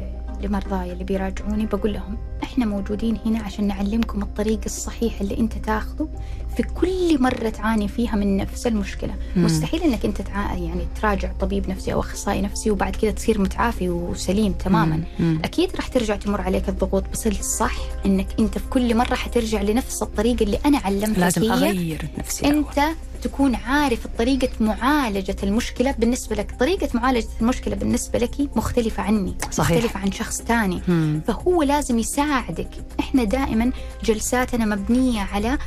[0.41, 6.09] لمرضاي اللي بيراجعوني بقول لهم إحنا موجودين هنا عشان نعلمكم الطريق الصحيح اللي أنت تاخذه.
[6.57, 9.45] في كل مرة تعاني فيها من نفس المشكلة مم.
[9.45, 10.55] مستحيل إنك أنت تع...
[10.55, 15.39] يعني تراجع طبيب نفسي أو أخصائي نفسي وبعد كذا تصير متعافي وسليم تماما مم.
[15.45, 20.03] أكيد راح ترجع تمر عليك الضغوط بس الصح إنك أنت في كل مرة حترجع لنفس
[20.03, 22.65] الطريقة اللي أنا علمتك لازم هي أغير نفسي الأول.
[22.79, 29.35] أنت تكون عارف طريقة معالجة المشكلة بالنسبة لك طريقة معالجة المشكلة بالنسبة لك مختلفة عني
[29.51, 29.77] صحيح.
[29.77, 31.21] مختلفة عن شخص تاني مم.
[31.27, 32.69] فهو لازم يساعدك
[33.01, 33.71] إحنا دائما
[34.05, 35.59] جلساتنا مبنية على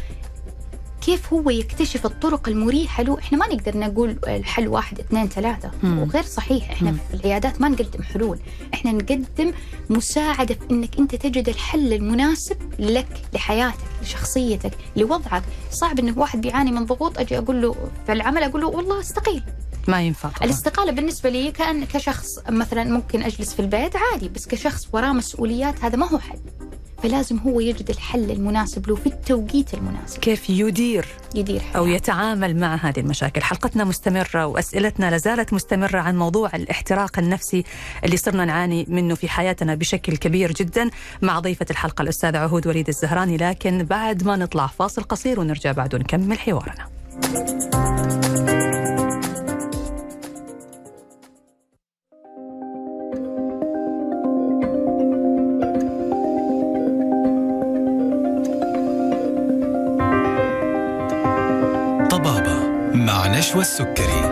[1.10, 5.72] كيف هو يكتشف الطرق المريحة؟ له إحنا ما نقدر نقول الحل واحد اثنين ثلاثة.
[5.84, 6.00] مم.
[6.00, 6.98] وغير صحيح إحنا مم.
[7.10, 8.40] في العيادات ما نقدم حلول.
[8.74, 9.52] إحنا نقدم
[9.90, 15.44] مساعدة في إنك أنت تجد الحل المناسب لك لحياتك لشخصيتك لوضعك.
[15.72, 19.44] صعب إنه واحد بيعاني من ضغوط أجي أقول له في العمل أقول له والله استقيل.
[19.88, 20.44] ما ينفع طبعا.
[20.46, 25.84] الاستقالة بالنسبة لي كأن كشخص مثلا ممكن أجلس في البيت عادي بس كشخص وراه مسؤوليات
[25.84, 26.40] هذا ما هو حل.
[27.04, 30.20] فلازم هو يجد الحل المناسب له في التوقيت المناسب.
[30.20, 31.96] كيف يدير يدير أو حياته.
[31.96, 37.64] يتعامل مع هذه المشاكل؟ حلقتنا مستمرة وأسئلتنا لازالت مستمرة عن موضوع الاحتراق النفسي
[38.06, 40.90] اللي صرنا نعاني منه في حياتنا بشكل كبير جدا
[41.22, 43.38] مع ضيفة الحلقة الأستاذة عهود وليد الزهراني.
[43.38, 46.86] لكن بعد ما نطلع فاصل قصير ونرجع بعد ونكمل حوارنا.
[47.22, 48.29] طبابة
[63.50, 64.29] مع نشوى السكري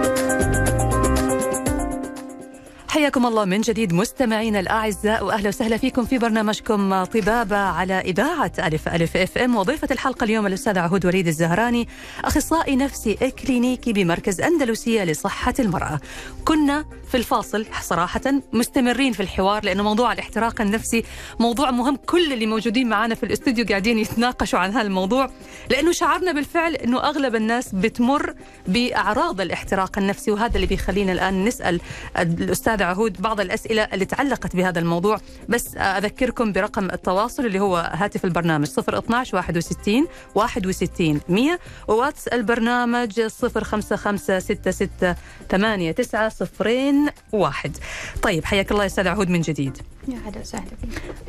[2.97, 8.87] حياكم الله من جديد مستمعينا الأعزاء واهلا وسهلا فيكم في برنامجكم طبابة على اذاعه ألف
[8.87, 11.87] ألف FM وضيفة الحلقة اليوم الأستاذة عهود وليد الزهراني
[12.25, 15.99] أخصائي نفسي كلينيكي بمركز أندلسية لصحة المرأة.
[16.45, 18.21] كنا في الفاصل صراحة
[18.53, 21.03] مستمرين في الحوار لأنه موضوع الاحتراق النفسي
[21.39, 25.29] موضوع مهم كل اللي موجودين معنا في الاستوديو قاعدين يتناقشوا عن هذا الموضوع
[25.69, 28.33] لأنه شعرنا بالفعل إنه أغلب الناس بتمر
[28.67, 31.81] بأعراض الاحتراق النفسي وهذا اللي بيخلينا الآن نسأل
[32.17, 35.19] الأستاذة عهود بعض الأسئلة اللي تعلقت بهذا الموضوع.
[35.49, 44.39] بس أذكركم برقم التواصل اللي هو هاتف البرنامج 012 61 61 100 وواتس البرنامج 055
[44.39, 45.15] 66
[45.49, 47.77] 89 01
[48.21, 49.77] طيب حياك الله يا أستاذ عهود من جديد.
[50.07, 50.65] يا هلا وسهلا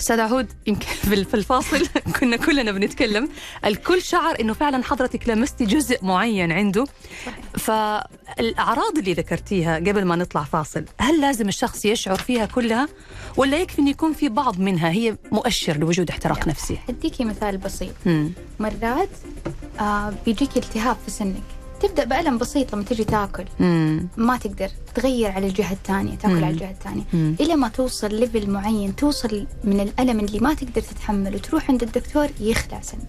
[0.01, 0.87] أستاذ عهود يمكن
[1.31, 1.87] في الفاصل
[2.21, 3.29] كنا كلنا بنتكلم.
[3.64, 6.87] الكل شعر إنه فعلا حضرتك لمستي جزء معين عنده.
[7.59, 12.88] فالأعراض اللي ذكرتيها قبل ما نطلع فاصل هل لازم الشخص يشعر فيها كلها؟
[13.37, 17.93] ولا يكفي إنه يكون في بعض منها هي مؤشر لوجود احتراق نفسي؟ اديكي مثال بسيط.
[18.07, 18.33] مم.
[18.61, 19.09] مرات
[19.81, 21.43] آه بيجيك التهاب في سنك.
[21.83, 24.09] تبدأ بألم بسيط لما تجي تاكل مم.
[24.17, 26.45] ما تقدر تغير على الجهة الثانية تاكل مم.
[26.45, 27.03] على الجهة الثانية.
[27.41, 32.27] إلى ما توصل level معين توصل من الألم اللي ما تقدر تتحمل وتروح عند الدكتور
[32.41, 33.09] يخلع سنك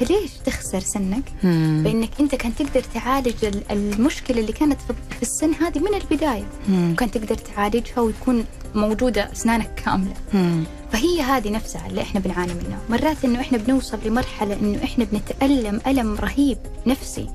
[0.00, 1.80] فليش تخسر سنك مم.
[1.84, 6.92] بإنك أنت كان تقدر تعالج ال- المشكلة اللي كانت في- السن هذه من البداية مم.
[6.92, 10.64] وكان تقدر تعالجها ويكون موجودة أسنانك كاملة مم.
[10.92, 15.80] فهي هذه نفسها اللي إحنا بنعاني منها مرات إنه إحنا بنوصل لمرحلة إنه إحنا بنتألم
[15.86, 17.28] ألم رهيب نفسي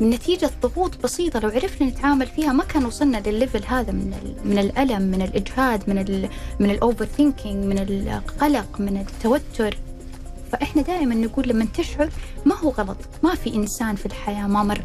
[0.00, 4.58] نتيجة ضغوط بسيطة لو عرفنا نتعامل فيها ما كان وصلنا للل level هذا من من
[4.58, 6.28] الألم من الإجهاد من ال
[6.60, 9.78] من الأوفر ثينكينج من القلق من التوتر.
[10.52, 12.08] فإحنا دائما نقول لما تشعر
[12.44, 12.96] ما هو غلط.
[13.22, 14.84] ما في إنسان في الحياة ما مر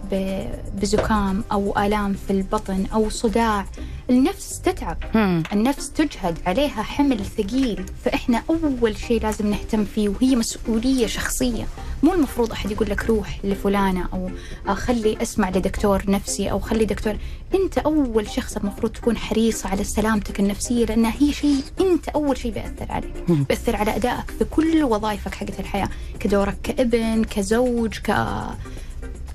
[0.81, 3.65] بزكام أو آلام في البطن أو صداع.
[4.09, 4.97] النفس تتعب.
[5.15, 5.43] مم.
[5.53, 7.85] النفس تجهد عليها حمل ثقيل.
[8.05, 11.67] فإحنا أول شيء لازم نهتم فيه وهي مسؤولية شخصية.
[12.03, 17.15] مو المفروض أحد يقول لك روح لفلانة أو خلي أسمع لدكتور نفسي أو خلي دكتور.
[17.55, 22.51] أنت أول شخص المفروض تكون حريصة على سلامتك النفسية لأنها هي شيء أنت أول شيء
[22.51, 23.13] بيأثر عليك.
[23.29, 27.99] بيأثر على أدائك في كل وظائفك حقت الحياة كدورك كابن كزوج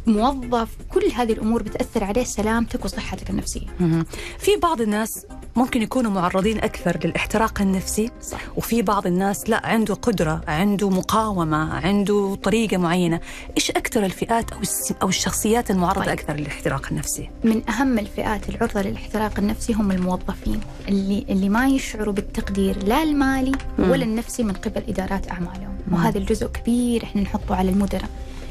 [0.06, 3.66] كموظف كل هذه الأمور بتأثر عليه سلامتك وصحتك النفسية.
[3.80, 4.04] مم.
[4.38, 8.40] في بعض الناس ممكن يكونوا معرضين أكثر للاحتراق النفسي صح.
[8.56, 13.20] وفي بعض الناس لا عنده قدرة عنده مقاومة عنده طريقة معينة.
[13.56, 14.60] إيش أكثر الفئات أو
[15.02, 16.08] أو الشخصيات المعرضة طيب.
[16.08, 22.14] أكثر للاحتراق النفسي؟ من أهم الفئات العرضة للاحتراق النفسي هم الموظفين اللي اللي ما يشعروا
[22.14, 25.74] بالتقدير لا المالي ولا النفسي من قبل إدارات أعمالهم.
[25.92, 28.08] وهذا الجزء كبير إحنا نحطه على المدراء.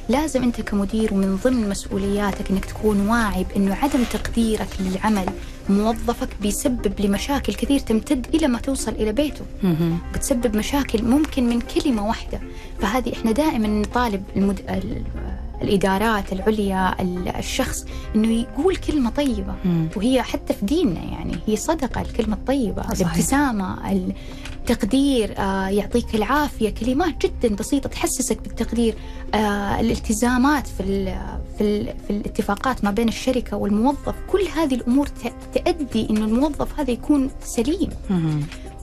[0.09, 5.25] لازم أنت كمدير ومن ضمن مسؤولياتك أنك تكون واعي بأنه عدم تقديرك للعمل
[5.69, 9.45] موظفك بيسبب لمشاكل كثير تمتد إلى ما توصل إلى بيته.
[10.13, 12.39] بتسبب مشاكل ممكن من كلمة واحدة
[12.81, 14.59] فهذه إحنا دائما نطالب المد...
[14.69, 15.01] ال...
[15.61, 17.85] الإدارات العليا ال- الشخص
[18.15, 19.87] إنه يقول كلمة طيبة مم.
[19.95, 23.17] وهي حتى في ديننا يعني هي صدقة الكلمة الطيبة صحيح.
[24.69, 26.69] التقدير آه يعطيك العافية.
[26.69, 28.95] كلمات جدا بسيطة تحسسك بالتقدير
[29.33, 31.15] آه الالتزامات في ال
[31.57, 34.15] في, ال في الاتفاقات ما بين الشركة والموظف.
[34.31, 35.07] كل هذه الأمور
[35.53, 37.89] تؤدي إنه الموظف هذا يكون سليم.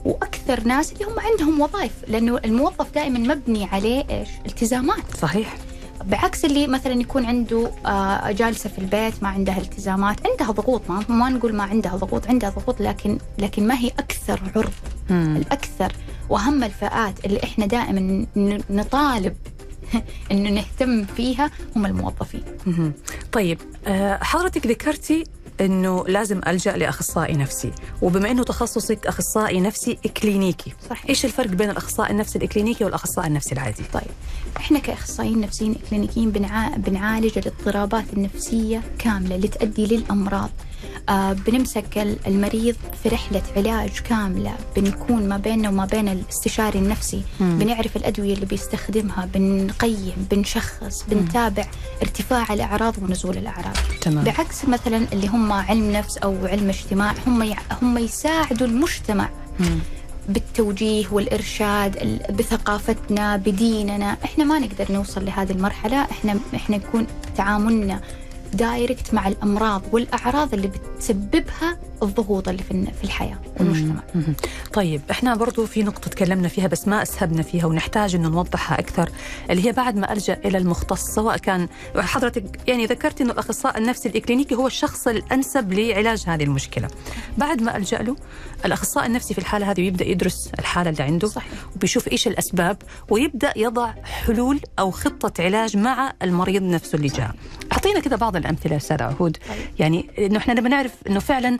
[0.05, 5.17] وأكثر ناس اللي هم عندهم وظائف لأنه الموظف دائما مبني عليه إيش؟ التزامات.
[5.21, 5.57] صحيح.
[6.05, 11.03] بعكس اللي مثلا يكون عنده آه، جالسة في البيت ما عندها التزامات عندها ضغوط ما,
[11.09, 14.71] ما نقول ما عندها ضغوط عندها ضغوط لكن لكن ما هي أكثر عرض.
[15.11, 15.93] الأكثر
[16.29, 18.25] وأهم الفئات اللي إحنا دائما
[18.69, 19.35] نطالب
[20.31, 22.43] إنه نهتم فيها هم الموظفين.
[23.31, 25.23] طيب آه، حضرتك ذكرتي
[25.61, 27.71] إنه لازم ألجأ لأخصائي نفسي.
[28.01, 31.05] وبما إنه تخصصك أخصائي نفسي كلينيكي صحيح.
[31.09, 34.11] إيش الفرق بين الأخصائي النفسي الكلينيكي والأخصائي النفسي العادي؟ طيب
[34.57, 36.67] إحنا كأخصائيين نفسيين كلينيكيين بنع...
[36.77, 40.49] بنعالج الاضطرابات النفسية كاملة اللي تؤدي للأمراض.
[41.47, 47.21] بنمسك ال- المريض في رحلة علاج كاملة بنكون ما بيننا وما بين الاستشاري النفسي.
[47.39, 47.59] مم.
[47.59, 51.65] بنعرف الأدوية اللي بيستخدمها بنقيم بنشخص بنتابع
[52.01, 53.75] ارتفاع الأعراض ونزول الأعراض.
[54.01, 54.23] تمام.
[54.23, 57.57] بعكس مثلا اللي هم علم نفس أو علم اجتماع هم يع...
[57.81, 59.79] هم يساعدوا المجتمع مم.
[60.29, 64.17] بالتوجيه والإرشاد ال- بثقافتنا بديننا.
[64.25, 66.01] إحنا ما نقدر نوصل لهذه المرحلة.
[66.01, 68.01] إحنا إحنا يكون تعاملنا
[68.53, 74.03] دايركت مع الأمراض والأعراض اللي بتسببها الضغوط اللي في الحياة والمجتمع.
[74.73, 79.09] طيب إحنا برضو في نقطة تكلمنا فيها بس ما أسهبنا فيها ونحتاج إنه نوضحها أكثر
[79.49, 84.09] اللي هي بعد ما ألجأ إلى المختص سواء كان حضرتك يعني ذكرت إنه الأخصائي النفسي
[84.09, 86.87] الإكلينيكي هو الشخص الأنسب لعلاج هذه المشكلة.
[87.37, 88.15] بعد ما ألجأ له
[88.65, 91.53] الأخصائي النفسي في الحالة هذه يبدأ يدرس الحالة اللي عنده صحيح.
[91.75, 92.77] وبيشوف إيش الأسباب
[93.09, 97.31] ويبدأ يضع حلول أو خطة علاج مع المريض نفسه اللي جاء.
[97.73, 99.37] أعطينا كذا بعض الأمثلة أستاذ عهود
[99.79, 101.57] يعني إنه إحنا نبي نعرف إنه فعلا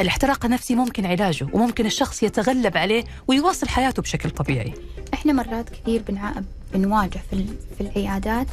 [0.00, 4.74] الاحتراق النفسي ممكن علاجه وممكن الشخص يتغلب عليه ويواصل حياته بشكل طبيعي
[5.14, 6.32] إحنا مرات كثير بنع...
[6.74, 7.44] بنواجه في.
[7.78, 8.46] في العيادات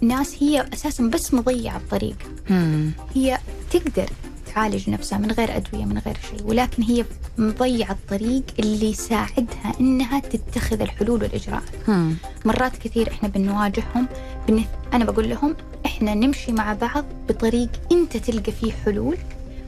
[0.00, 2.16] ناس هي أساسا بس مضيعة الطريق
[3.14, 3.38] هي
[3.70, 4.08] تقدر
[4.54, 7.04] تعالج نفسها من غير أدوية من غير شيء ولكن هي
[7.38, 12.14] مضيعة الطريق اللي يساعدها إنها تتخذ الحلول والإجراءات مم.
[12.44, 14.06] مرات كثير إحنا بنواجههم
[14.48, 14.64] بن...
[14.92, 19.16] أنا بقول لهم إحنا نمشي مع بعض بطريق أنت تلقى فيه حلول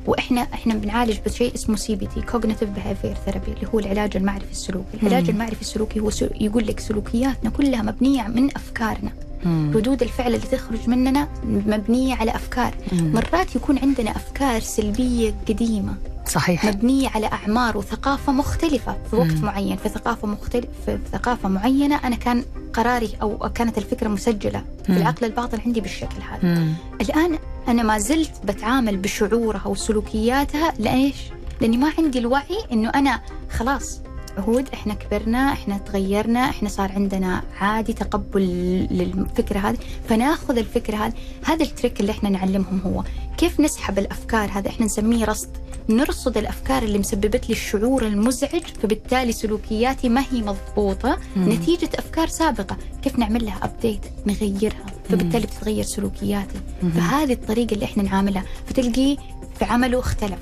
[0.09, 5.31] وإحنا إحنا بنعالج بشيء اسمه CBT Cognitive Behavior Therapy اللي هو العلاج المعرفي السلوكي، العلاج
[5.31, 6.31] المعرفي السلوكي هو سل...
[6.41, 9.13] يقول لك سلوكياتنا كلها مبنية من أفكارنا،
[9.45, 9.73] مم.
[9.75, 13.13] ردود الفعل اللي تخرج مننا مبنية على أفكار، مم.
[13.13, 15.95] مرات يكون عندنا أفكار سلبية قديمة.
[16.29, 19.45] صحيح مبنيه على أعمار وثقافة مختلفة في وقت مم.
[19.45, 24.93] معين، في ثقافة مختلف في ثقافة معينة أنا كان قراري أو كانت الفكرة مسجلة في
[24.93, 24.99] مم.
[24.99, 26.49] العقل الباطن عندي بالشكل هذا.
[26.55, 26.73] مم.
[27.01, 27.39] الآن
[27.69, 31.17] أنا ما زلت بتعامل بشعورها وسلوكياتها لإيش؟
[31.61, 34.01] لأني ما عندي الوعي إنه أنا خلاص
[34.39, 38.43] عهود إحنا كبرنا إحنا تغيرنا إحنا صار عندنا عادي تقبل
[38.91, 39.79] للفكرة هذه.
[40.09, 41.13] فناخذ الفكرة هذه.
[41.45, 43.05] هذا التريك اللي إحنا نعلمهم هو.
[43.37, 45.49] كيف نسحب الأفكار هذا إحنا نسميه رصد.
[45.89, 51.19] نرصد الأفكار اللي مسببت لي الشعور المزعج فبالتالي سلوكياتي ما هي مضبوطة.
[51.37, 51.53] مم.
[51.53, 52.77] نتيجة أفكار سابقة.
[53.03, 54.87] كيف نعمل لها أبديت نغيرها.
[55.09, 56.61] فبالتالي بتتغير سلوكياتي.
[56.83, 56.91] مم.
[56.91, 58.45] فهذه الطريقة اللي إحنا نعاملها.
[58.67, 59.17] فتلقيه
[59.59, 60.39] في عمله اختلف.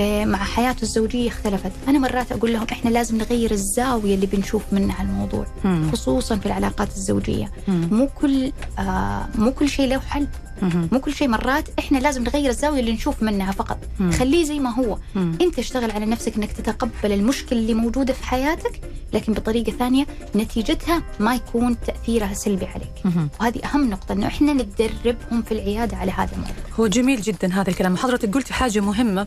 [0.00, 5.02] مع حياته الزوجية اختلفت أنا مرات أقول لهم إحنا لازم نغير الزاوية اللي بنشوف منها
[5.02, 5.90] الموضوع مم.
[5.92, 7.88] خصوصا في العلاقات الزوجية مم.
[7.92, 10.26] مو كل آه مو كل شيء له حل.
[10.62, 14.10] مو كل شيء مرات إحنا لازم نغير الزاوية اللي نشوف منها فقط مم.
[14.12, 15.38] خليه زي ما هو مم.
[15.40, 18.80] أنت اشتغل على نفسك إنك تتقبل المشكلة اللي موجودة في حياتك
[19.12, 23.28] لكن بطريقة ثانية نتيجتها ما يكون تأثيرها سلبي عليك مم.
[23.40, 27.70] وهذه أهم نقطة إنه إحنا ندربهم في العيادة على هذا الموضوع هو جميل جدا هذا
[27.70, 29.26] الكلام حضرتك قلتي حاجة مهمة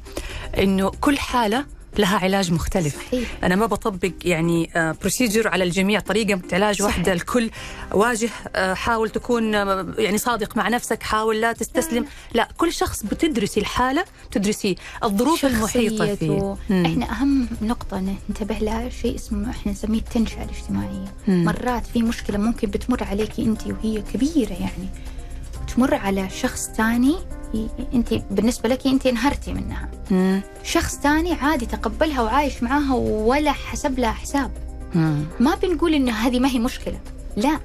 [0.58, 1.66] إنه كل حالة
[1.98, 4.70] لها علاج مختلف صحيح أنا ما بطبق يعني
[5.02, 6.82] بروسيجر على الجميع طريقة علاج.
[6.82, 7.50] واحدة الكل
[7.94, 13.04] واجه آه، حاول تكون آه، يعني صادق مع نفسك حاول لا تستسلم لا كل شخص
[13.04, 16.58] بتدرسي الحالة تدرسي الظروف المحيطة فيه.
[16.70, 16.86] مم.
[16.86, 18.00] إحنا أهم نقطة
[18.30, 21.44] ننتبه لها شيء اسمه إحنا نسميه التنشئة الاجتماعية مم.
[21.46, 24.90] مرات في مشكلة ممكن بتمر عليكي انت وهي كبيرة يعني
[25.76, 27.16] تمر على شخص ثاني
[27.94, 30.42] أنت بالنسبة لك أنت انهرتي منها مم.
[30.64, 34.52] شخص ثاني عادي تقبلها وعايش معاها ولا حسب لها حساب
[34.96, 35.24] مم.
[35.40, 37.00] ما بنقول انه هذه ما هي مشكلة
[37.38, 37.60] لا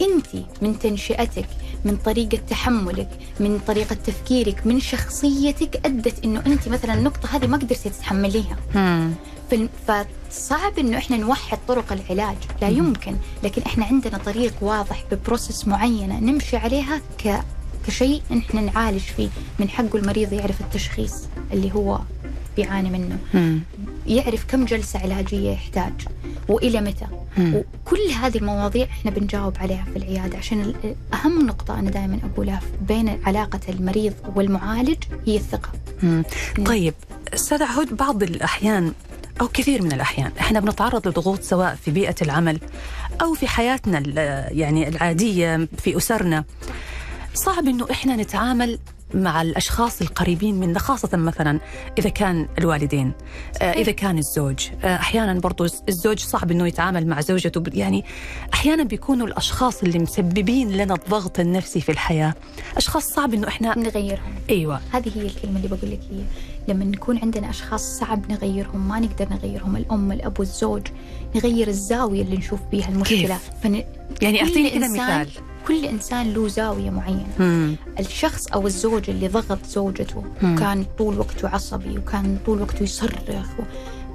[0.00, 0.26] أنت
[0.62, 1.46] من تنشئتك
[1.84, 3.08] من طريقة تحملك
[3.40, 8.56] من طريقة تفكيرك من شخصيتك أدت أنه أنت مثلا النقطة هذه ما قدرتي تتحمليها.
[9.86, 12.36] فصعب إنه إحنا نوحد طرق العلاج.
[12.62, 13.16] لا يمكن.
[13.42, 17.44] لكن إحنا عندنا طريق واضح ببروسس معينة نمشي عليها ك
[17.86, 19.28] كشيء إحنا نعالج فيه.
[19.58, 21.14] من حقه المريض يعرف التشخيص
[21.52, 22.00] اللي هو
[22.56, 23.18] بيعاني منه.
[24.10, 25.92] يعرف كم جلسة علاجية يحتاج
[26.48, 27.06] وإلى متى
[27.38, 27.54] مم.
[27.54, 30.74] وكل هذه المواضيع إحنا بنجاوب عليها في العيادة عشان
[31.14, 34.96] أهم نقطة أنا دائما أقولها بين علاقة المريض والمعالج
[35.26, 35.68] هي الثقة
[36.02, 36.22] مم.
[36.66, 36.94] طيب
[37.34, 38.92] أستاذ عهود بعض الأحيان
[39.40, 42.60] أو كثير من الأحيان إحنا بنتعرض لضغوط سواء في بيئة العمل
[43.22, 44.02] أو في حياتنا
[44.52, 46.44] يعني العادية في أسرنا
[47.34, 48.78] صعب إنه إحنا نتعامل
[49.14, 51.60] مع الأشخاص القريبين منا خاصة مثلا
[51.98, 53.12] إذا كان الوالدين
[53.62, 54.68] آه، إذا كان الزوج.
[54.84, 58.04] آه، أحيانا برضو الزوج صعب إنه يتعامل مع زوجته يعني
[58.54, 62.34] أحيانا بيكونوا الأشخاص اللي مسببين لنا الضغط النفسي في الحياة.
[62.76, 64.34] أشخاص صعب إنه إحنا نغيرهم.
[64.50, 64.80] أيوه.
[64.92, 66.22] هذه هي الكلمة اللي بقول لك هي
[66.68, 70.82] لما نكون عندنا أشخاص صعب نغيرهم ما نقدر نغيرهم الأم الأب والزوج
[71.34, 73.38] نغير الزاوية اللي نشوف بيها المشكلة.
[73.62, 73.84] فن...
[74.22, 75.28] يعني أعطيني كذا مثال.
[75.68, 77.76] كل إنسان له زاوية معينة مم.
[77.98, 80.54] الشخص أو الزوج اللي ضغط زوجته مم.
[80.54, 83.62] وكان طول وقته عصبي وكان طول وقته يصرخ و...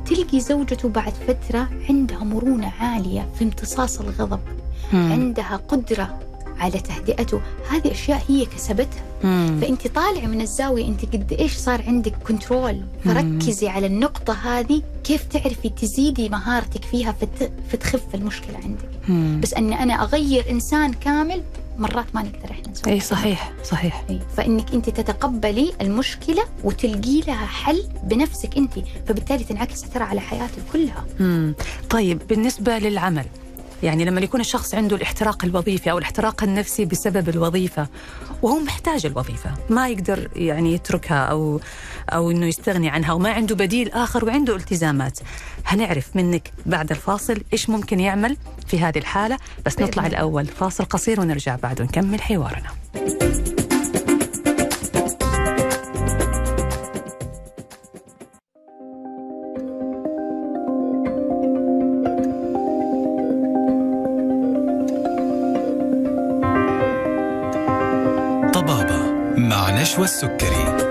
[0.06, 4.40] تلقي زوجته بعد فترة عندها مرونة عالية في امتصاص الغضب
[4.94, 5.12] مم.
[5.12, 6.20] عندها قدرة
[6.60, 9.58] على تهدئته هذه أشياء هي كسبتها مم.
[9.62, 15.24] فأنت طالعه من الزاوية أنت قد إيش صار عندك كنترول فركزي على النقطة هذه كيف
[15.24, 17.52] تعرفي تزيدي مهارتك فيها فت...
[17.72, 19.40] فتخف المشكلة عندك مم.
[19.44, 21.44] بس أن أنا أغير إنسان كامل
[21.78, 23.00] مرات ما نقدر إحنا نسوي إي.
[23.00, 28.74] صحيح صحيح إي، فإنك أنت تتقبلي المشكلة وتلقي لها حل بنفسك أنت
[29.08, 31.54] فبالتالي تنعكس ترى على حياتك كلها مم.
[31.90, 33.26] طيب بالنسبة للعمل
[33.84, 37.88] يعني لما يكون الشخص عنده الاحتراق الوظيفي أو الاحتراق النفسي بسبب الوظيفة
[38.42, 41.60] وهو محتاج الوظيفة ما يقدر يعني يتركها أو
[42.10, 45.20] أو إنه يستغني عنها وما عنده بديل آخر وعنده التزامات
[45.66, 50.18] هنعرف منك بعد الفاصل إيش ممكن يعمل في هذه الحالة بس نطلع الله.
[50.18, 52.70] الأول فاصل قصير ونرجع بعد ونكمل حوارنا
[69.94, 70.85] طبابة مع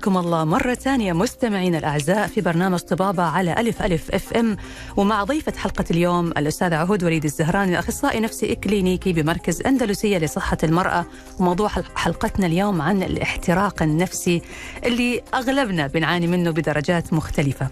[0.00, 4.56] حياكم الله مرة ثانية مستمعينا الأعزاء في برنامج طبابة على ألف ألف FM.
[4.96, 11.06] ومع ضيفة حلقة اليوم الأستاذ عهود وليد الزهراني أخصائي نفسي إكلينيكي بمركز أندلسية لصحة المرأة.
[11.38, 14.42] وموضوع حلقتنا اليوم عن الاحتراق النفسي
[14.84, 17.68] اللي أغلبنا بنعاني منه بدرجات مختلفة.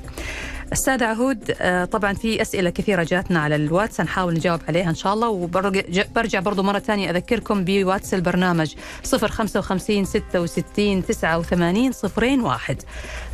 [0.73, 5.15] أستاذ عهود آه، طبعا في أسئلة كثيرة جاتنا على الواتس نحاول نجاوب عليها إن شاء
[5.15, 5.29] الله.
[5.29, 12.83] وبرجع برضو مرة ثانية أذكركم بواتس البرنامج 055 66 89 صفرين واحد.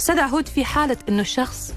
[0.00, 1.74] أستاذ عهود في حالة إنه الشخص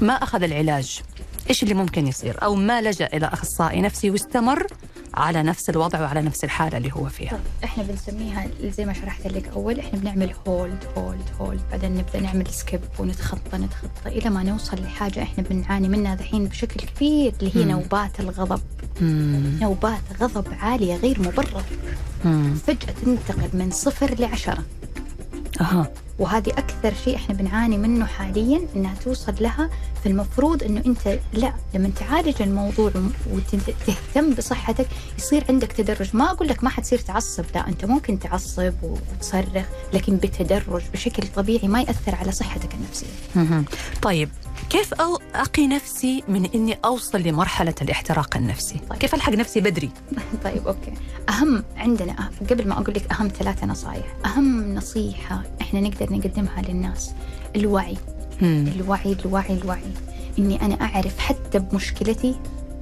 [0.00, 1.00] ما أخذ العلاج
[1.48, 4.66] إيش اللي ممكن يصير أو ما لجأ إلى أخصائي نفسي واستمر
[5.14, 9.48] على نفس الوضع وعلى نفس الحالة اللي هو فيها إحنا بنسميها زي ما شرحت لك
[9.48, 14.82] أول إحنا بنعمل hold hold hold بعدين نبدأ نعمل skip ونتخطى نتخطى إلى ما نوصل
[14.82, 17.70] لحاجة إحنا بنعاني منها دحين بشكل كبير اللي هي مم.
[17.70, 18.60] نوبات الغضب
[19.00, 19.58] مم.
[19.62, 21.64] نوبات غضب عالية غير مبرر
[22.66, 24.64] فجأة تنتقل من صفر لعشرة
[25.60, 25.90] أها.
[26.20, 29.70] وهذه أكثر شيء إحنا بنعاني منه حاليا إنها توصل لها
[30.04, 32.92] فالمفروض إنه أنت لا لما تعالج الموضوع
[33.32, 34.86] وتهتم بصحتك
[35.18, 40.16] يصير عندك تدرج ما أقول لك ما حتصير تعصب لا أنت ممكن تعصب وتصرخ لكن
[40.16, 43.64] بتدرج بشكل طبيعي ما يأثر على صحتك النفسية
[44.02, 44.28] طيب
[44.70, 48.98] كيف أو أقي نفسي من إني أوصل لمرحلة الاحتراق النفسي؟ طيب.
[48.98, 49.90] كيف ألحق نفسي بدري؟
[50.44, 50.92] طيب أوكي
[51.28, 56.62] أهم عندنا أهم قبل ما أقول لك أهم ثلاثة نصائح أهم نصيحة إحنا نقدر نقدمها
[56.68, 57.10] للناس.
[57.56, 57.96] الوعي.
[58.42, 58.68] مم.
[58.76, 59.92] الوعي الوعي الوعي.
[60.38, 62.34] إني أنا أعرف حتى بمشكلتي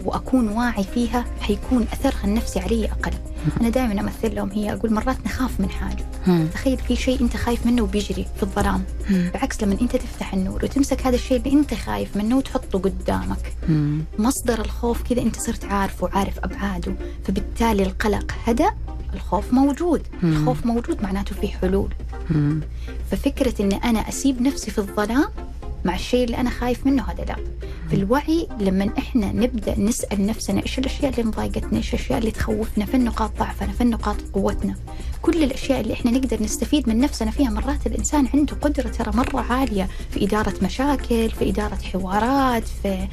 [0.05, 3.13] وأكون واعي فيها حيكون أثرها النفسي علي أقل.
[3.61, 6.05] أنا دائما أمثل لهم هي أقول مرات نخاف من حاجة.
[6.53, 8.83] تخيل في شيء أنت خايف منه وبيجري في الظلام.
[9.35, 13.53] بعكس لما أنت تفتح النور وتمسك هذا الشيء اللي أنت خايف منه وتحطه قدامك.
[14.19, 18.71] مصدر الخوف كذا أنت صرت عارفه وعارف أبعاده فبالتالي القلق هدأ
[19.15, 20.03] الخوف موجود.
[20.23, 21.95] الخوف موجود معناته في حلول.
[23.11, 25.29] ففكرة أن أنا أسيب نفسي في الظلام
[25.85, 27.37] مع الشيء اللي أنا خايف منه هذا لا.
[27.91, 33.05] بالوعي لما إحنا نبدأ نسأل نفسنا إيش الأشياء اللي مضايقتنا، إيش الأشياء اللي تخوفنا، فين
[33.05, 34.75] نقاط ضعفنا، فين نقاط قوتنا.
[35.23, 39.41] كل الأشياء اللي إحنا نقدر نستفيد من نفسنا فيها مرات الإنسان عنده قدرة ترى مرة
[39.41, 43.09] عالية في إدارة مشاكل، في إدارة حوارات، في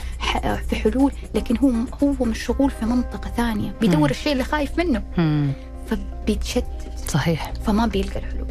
[0.70, 1.72] في حلول، لكن هو
[2.04, 5.04] هو مشغول في منطقة ثانية، بيدور الشيء اللي خايف منه.
[5.88, 6.66] فبيتشتت.
[7.08, 7.54] صحيح.
[7.66, 8.46] فما بيلقى الحلول.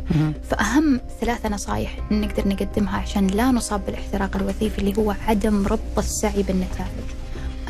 [0.51, 6.43] فأهم ثلاثة نصائح نقدر نقدمها عشان لا نصاب بالاحتراق الوظيفي اللي هو عدم ربط السعي
[6.43, 7.05] بالنتائج.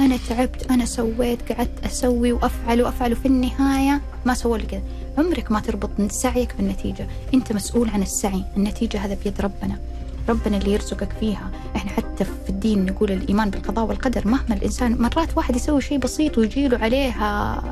[0.01, 4.83] أنا تعبت أنا سويت قعدت أسوي وأفعل وأفعل وفي النهاية ما سوى لي كذا
[5.19, 7.07] عمرك ما تربط سعيك بالنتيجة.
[7.35, 8.45] أنت مسؤول عن السعي.
[8.57, 9.79] النتيجة هذا بيد ربنا.
[10.29, 11.51] ربنا اللي يرزقك فيها.
[11.77, 14.29] إحنا حتى في الدين نقول الإيمان بالقضاء والقدر.
[14.29, 17.63] مهما الإنسان مرات واحد يسوي شيء بسيط ويجيله عليها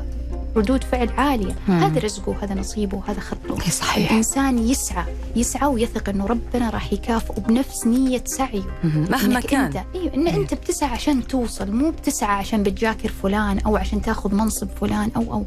[0.55, 1.55] ردود فعل عالية.
[1.67, 1.79] مم.
[1.79, 3.69] هذا رزقه هذا نصيبه هذا خطه.
[3.69, 4.11] صحيح.
[4.11, 8.63] الإنسان يسعى يسعى ويثق أنه ربنا راح يكافئه بنفس نية سعيه.
[8.83, 13.77] مهما كان أنت أيوة إن أنت بتسعى عشان توصل مو بتسعى عشان بتجاكر فلان أو
[13.77, 15.45] عشان تاخذ منصب فلان أو أو.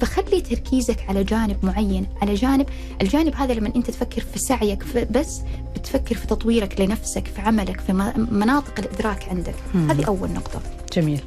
[0.00, 2.66] فخلي تركيزك على جانب معين على جانب
[3.02, 5.40] الجانب هذا لما أنت تفكر في سعيك في بس
[5.76, 9.54] بتفكر في تطويرك لنفسك في عملك في مناطق الإدراك عندك.
[9.74, 9.90] مم.
[9.90, 10.60] هذه أول نقطة.
[10.92, 11.20] جميل.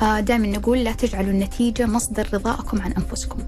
[0.00, 3.38] دائما نقول لا تجعلوا النتيجة مصدر رضائكم عن أنفسكم.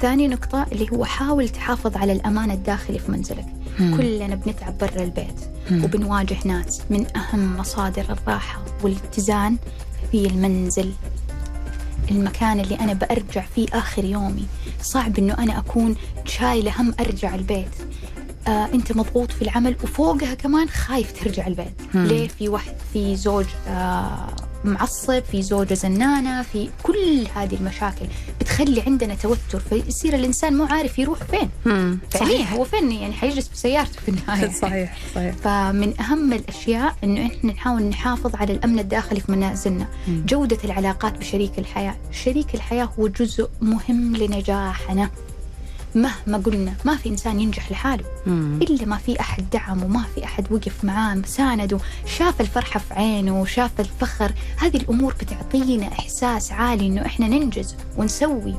[0.00, 3.46] ثاني نقطة اللي هو حاول تحافظ على الأمان الداخلي في منزلك.
[3.78, 3.96] مم.
[3.96, 5.84] كلنا بنتعب برا البيت مم.
[5.84, 6.80] وبنواجه ناس.
[6.90, 9.56] من أهم مصادر الراحة والاتزان
[10.12, 10.92] في المنزل.
[12.10, 14.46] المكان اللي أنا بأرجع فيه آخر يومي.
[14.82, 17.74] صعب أنه أنا أكون شايلة هم أرجع البيت.
[18.48, 21.74] آه أنت مضغوط في العمل وفوقها كمان خايف ترجع البيت.
[21.94, 22.06] مم.
[22.06, 24.26] ليه؟ في واحد في زوج آه
[24.64, 28.06] معصب في زوجة زنانة في كل هذه المشاكل
[28.40, 31.50] بتخلي عندنا توتر فيصير الإنسان مو عارف يروح فين.
[32.14, 32.52] صحيح.
[32.52, 34.50] هو فين يعني حيجلس بسيارته في النهاية.
[34.62, 35.34] صحيح صحيح.
[35.34, 39.86] فمن أهم الأشياء إنه إحنا نحاول نحافظ على الأمن الداخلي في منازلنا.
[40.08, 40.24] مم.
[40.28, 41.96] جودة العلاقات بشريك الحياة.
[42.12, 45.10] شريك الحياة هو جزء مهم لنجاحنا.
[45.96, 48.58] مهما قلنا ما في إنسان ينجح لحاله مم.
[48.62, 51.78] إلا ما في أحد دعمه ما في أحد وقف معاه سانده
[52.18, 58.54] شاف الفرحة في عينه شاف الفخر هذه الأمور بتعطينا إحساس عالي إنه إحنا ننجز ونسوي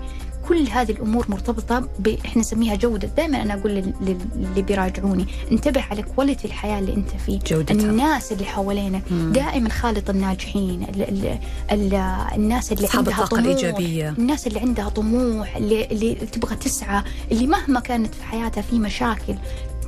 [0.47, 2.07] كل هذه الأمور مرتبطة ب...
[2.25, 3.07] إحنا نسميها جودة.
[3.17, 7.39] دائما أنا أقول للي بيراجعوني انتبه على كواليتي الحياة اللي أنت فيه.
[7.47, 7.73] جودتها.
[7.75, 9.03] الناس اللي حوالينك.
[9.11, 11.01] دائما خالط الناجحين ال...
[11.01, 11.39] ال...
[11.71, 11.93] ال...
[12.35, 13.39] الناس اللي عندها طموح.
[13.43, 14.09] الإيجابية.
[14.09, 19.35] الناس اللي عندها طموح اللي, اللي تبغى تسعى اللي مهما كانت في حياتها في مشاكل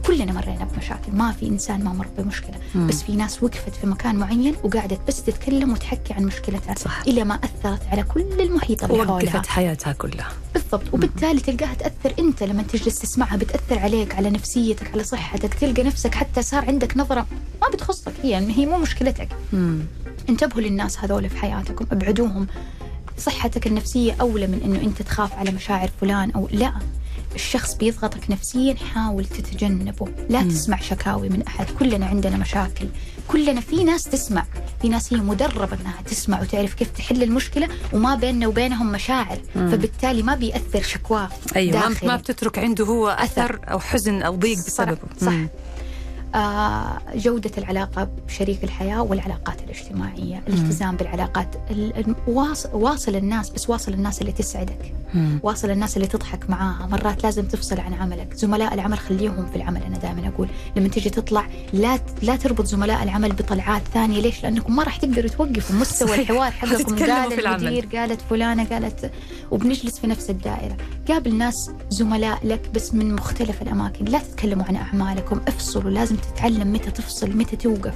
[0.10, 1.12] كلنا مرينا بمشاكل.
[1.12, 2.56] ما في إنسان ما مر بمشكلة.
[2.76, 2.88] مم.
[2.88, 7.02] بس في ناس وقفت في مكان معين وقعدت بس تتكلم وتحكي عن مشكلتها صح.
[7.08, 9.14] إلى ما أثرت على كل المحيط اللي حولها.
[9.14, 10.30] وقفت حياتها كلها.
[10.54, 10.94] بالضبط.
[10.94, 15.54] وبالتالي تلقاها تأثر أنت لما تجلس تسمعها بتأثر عليك على نفسيتك على صحتك.
[15.54, 17.26] تلقى نفسك حتى صار عندك نظرة
[17.62, 18.14] ما بتخصك.
[18.24, 19.30] هي يعني هي مو مشكلتك.
[19.54, 19.80] مم.
[20.30, 22.48] انتبهوا للناس هذول في حياتكم ابعدوهم.
[23.18, 26.74] صحتك النفسية أولى من أنه أنت تخاف على مشاعر فلان أو لا.
[27.36, 30.08] الشخص بيضغطك نفسيا حاول تتجنبه.
[30.30, 31.66] لا تسمع شكاوي من أحد.
[31.80, 32.88] كلنا عندنا مشاكل.
[33.28, 34.46] كلنا في ناس تسمع.
[34.82, 39.40] في ناس هي مدربة أنها تسمع وتعرف كيف تحل المشكلة وما بيننا وبينهم مشاعر.
[39.54, 42.08] فبالتالي ما بيأثر شكواه ما- داخلي.
[42.10, 43.60] ما بتترك عنده هو أثر.
[43.72, 44.98] أو حزن أو ضيق بسببه.
[45.22, 45.28] صح.
[45.32, 45.48] مم.
[46.36, 50.44] آه، جودة العلاقة بشريك الحياة والعلاقات الاجتماعية.
[50.48, 54.94] الالتزام بالعلاقات ال- ال- واص- واصل الناس بس واصل الناس اللي تسعدك.
[55.14, 55.40] مم.
[55.44, 58.34] واصل الناس اللي تضحك معاها مرات لازم تفصل عن عملك.
[58.34, 60.48] زملاء العمل خليهم في العمل أنا دائما أقول.
[60.76, 64.22] لما تيجي تطلع لا لا تربط زملاء العمل بطلعات ثانية.
[64.22, 66.16] ليش؟ لأنكم ما راح تقدروا توقفوا مستوى.
[66.16, 66.96] الحوار حقكم.
[67.00, 67.46] قال.
[67.48, 69.12] المدير قالت فلانة قالت
[69.52, 70.78] وبنجلس في نفس الدائرة.
[71.08, 74.06] قابل ناس زملاء لك بس من مختلف الأماكن.
[74.06, 75.42] لا تتكلموا عن أعمالكم.
[75.48, 75.92] افصلوا.
[75.92, 77.94] لازم تتعلم متى تفصل متى توقف.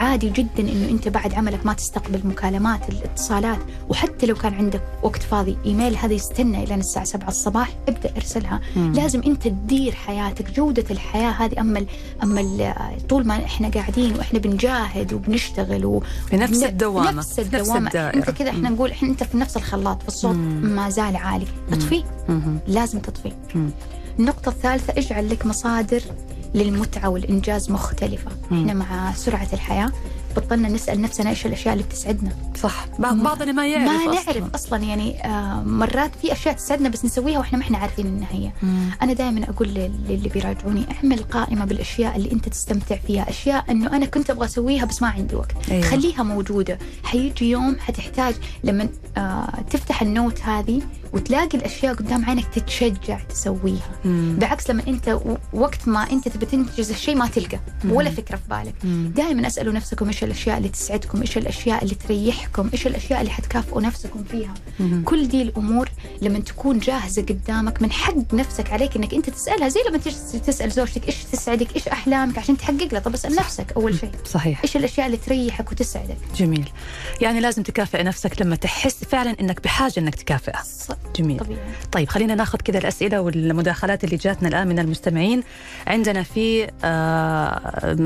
[0.00, 5.22] عادي جدا إنه أنت بعد عملك ما تستقبل مكالمات الاتصالات وحتى لو كان عندك وقت
[5.22, 8.92] فاضي إيميل هذا يستنى إلى الساعة 7 الصباح ابدأ ارسلها مم.
[8.92, 11.86] لازم أنت تدير حياتك جودة الحياة هذه أما ال
[12.22, 12.74] أما ال
[13.08, 17.68] طول ما إحنا قاعدين وإحنا بنجاهد وبنشتغل و في نفس بن- الدوامة، نفس في نفس
[17.68, 18.16] الدوامة الدائرة.
[18.16, 20.36] انت كذا إحنا نقول إحنا أنت في نفس الخلاط فالصوت.
[20.62, 22.58] ما زال عالي اطفيه مم.
[22.68, 23.70] لازم تطفيه مم.
[24.18, 26.02] النقطة الثالثة اجعل لك مصادر
[26.54, 28.58] للمتعة والإنجاز مختلفة مم.
[28.60, 29.92] إحنا مع سرعة الحياة
[30.36, 32.30] بطلنا نسأل نفسنا إيش الأشياء اللي بتسعدنا
[32.62, 34.32] صح بعض- بعضنا ما يعرف ما أصلاً.
[34.32, 38.50] نعرف أصلا يعني آه مرات في أشياء تسعدنا بس نسويها وإحنا ما إحنا عارفين هي
[38.62, 38.90] مم.
[39.02, 43.96] أنا دائما أقول لل- للي بيراجعوني اعمل قائمة بالأشياء اللي أنت تستمتع فيها أشياء إنه
[43.96, 45.82] أنا كنت أبغى أسويها بس ما عندي وقت أيوة.
[45.86, 48.34] خليها موجودة حيجي يوم حتحتاج
[48.64, 50.82] لما آه تفتح النوت هذه
[51.12, 53.90] وتلاقي الأشياء قدام عينك تتشجع تسويها.
[54.04, 54.36] مم.
[54.40, 55.18] بعكس لما أنت
[55.52, 58.74] وقت ما أنت تبي تنجز الشيء ما تلقى ولا فكرة في بالك.
[58.84, 59.12] مم.
[59.16, 63.80] دائما أسألوا نفسكم إيش الأشياء اللي تسعدكم إيش الأشياء اللي تريحكم إيش الأشياء اللي حتكافئوا
[63.82, 64.54] نفسكم فيها.
[64.80, 65.02] مم.
[65.04, 65.88] كل دي الأمور
[66.22, 69.98] لما تكون جاهزة قدامك من حق نفسك عليك إنك أنت تسألها زي لما
[70.46, 73.00] تسأل زوجتك إيش تسعدك إيش أحلامك عشان تحقق لها.
[73.00, 74.10] طب اسأل نفسك أول شيء.
[74.24, 74.60] صحيح.
[74.64, 76.68] إيش الأشياء اللي تريحك وتسعدك؟ جميل.
[77.20, 80.62] يعني لازم تكافئ نفسك لما تحس فعلا إنك بحاجة إنك تكافئها.
[81.16, 81.38] جميل.
[81.38, 81.60] طبيعي.
[81.92, 85.42] طيب خلينا ناخذ كذا الأسئلة والمداخلات اللي جاتنا الآن من المستمعين.
[85.86, 87.96] عندنا في آه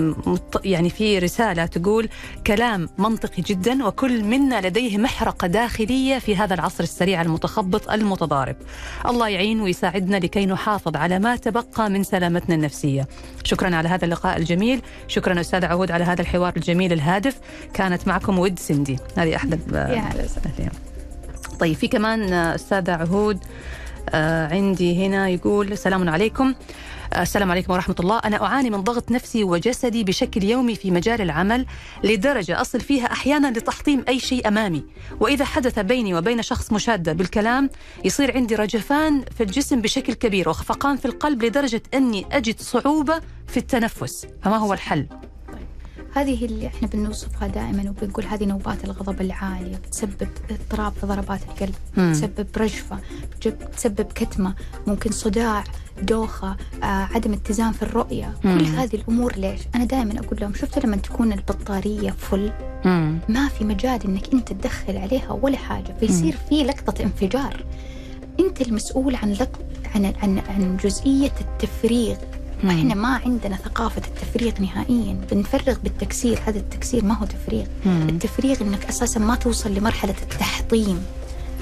[0.64, 2.08] يعني في رسالة تقول
[2.46, 8.56] كلام منطقي جدا وكل منا لديه محرقة داخلية في هذا العصر السريع المتخبط المتضارب.
[9.06, 13.08] الله يعين ويساعدنا لكي نحافظ على ما تبقى من سلامتنا النفسية.
[13.44, 14.82] شكرا على هذا اللقاء الجميل.
[15.08, 17.38] شكرا أستاذ عهود على هذا الحوار الجميل الهادف.
[17.74, 18.98] كانت معكم ود سندي.
[19.16, 19.60] هذه أحد
[21.60, 23.38] طيب في كمان آه، أستاذة عهود
[24.10, 26.54] آه، عندي هنا يقول السلام عليكم.
[27.12, 28.18] آه، السلام عليكم ورحمة الله.
[28.18, 31.66] أنا أعاني من ضغط نفسي وجسدي بشكل يومي في مجال العمل
[32.04, 34.84] لدرجة أصل فيها أحيانا لتحطيم أي شيء أمامي.
[35.20, 37.70] وإذا حدث بيني وبين شخص مشادة بالكلام
[38.04, 43.56] يصير عندي رجفان في الجسم بشكل كبير وخفقان في القلب لدرجة أني أجد صعوبة في
[43.56, 44.26] التنفس.
[44.42, 45.06] فما هو الحل؟
[46.14, 51.74] هذه اللي إحنا بنوصفها دائما وبنقول هذه نوبات الغضب العاليه بتسبب اضطراب في ضربات القلب
[51.96, 52.10] مم.
[52.10, 52.98] بتسبب رجفة
[53.32, 54.54] بتجب- بتسبب كتمة
[54.86, 55.64] ممكن صداع
[56.02, 58.34] دوخة آه، عدم اتزان في الرؤية.
[58.44, 58.58] مم.
[58.58, 62.52] كل هذه الأمور ليش؟ أنا دائما أقول لهم شفتوا لما تكون البطارية فل؟
[62.84, 63.18] مم.
[63.28, 65.96] ما في مجال إنك أنت تدخل عليها ولا حاجة.
[66.00, 67.64] فيصير في لقطة انفجار.
[68.40, 69.58] أنت المسؤول عن لق...
[69.94, 72.16] عن عن عن جزئية التفريغ.
[72.64, 75.16] إحنا ما عندنا ثقافة التفريغ نهائيا.
[75.32, 76.38] بنفرغ بالتكسير.
[76.46, 77.64] هذا التكسير ما هو تفريغ.
[77.86, 78.06] مم.
[78.08, 81.02] التفريغ إنك أساسا ما توصل لمرحلة التحطيم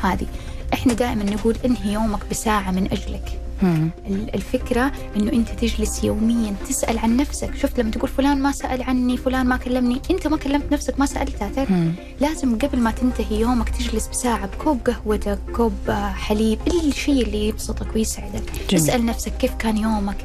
[0.02, 0.26] هذه.
[0.74, 3.38] إحنا دائما نقول إنهي يومك بساعة من أجلك.
[3.62, 3.90] مم.
[4.06, 7.54] ال- الفكرة أنه أنت تجلس يوميا تسأل عن نفسك.
[7.54, 10.00] شفت لما تقول فلان ما سأل عني فلان ما كلمني.
[10.10, 11.92] أنت ما كلمت نفسك ما سألتها مم.
[12.20, 18.42] لازم قبل ما تنتهي يومك تجلس بساعة بكوب قهوتك كوب حليب الشيء اللي يبسطك ويسعدك.
[18.70, 18.82] جميل.
[18.84, 20.16] اسأل نفسك كيف كان يومك.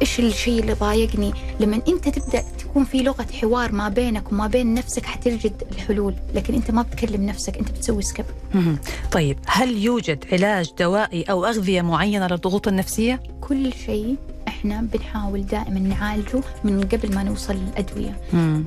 [0.00, 4.74] إيش الشيء اللي ضايقني لما أنت تبدأ تكون في لغة حوار ما بينك وما بين
[4.74, 8.24] نفسك حتجد الحلول لكن أنت ما بتكلم نفسك أنت بتسوي skip
[8.54, 8.78] مم.
[9.12, 14.16] طيب هل يوجد علاج دوائي أو أغذية معينة للضغوط النفسية؟ كل شيء
[14.48, 18.20] إحنا بنحاول دائما نعالجه من قبل ما نوصل للأدوية.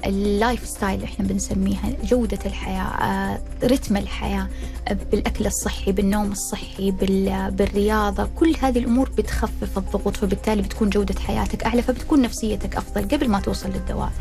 [0.05, 4.47] ال lifestyle إحنا بنسميها جودة الحياة آه، رتم الحياة
[4.88, 11.19] آه، بالأكل الصحي بالنوم الصحي بال- بالرياضة كل هذه الأمور بتخفف الضغط فبالتالي بتكون جودة
[11.19, 14.11] حياتك أعلى فبتكون نفسيتك أفضل قبل ما توصل للدواء.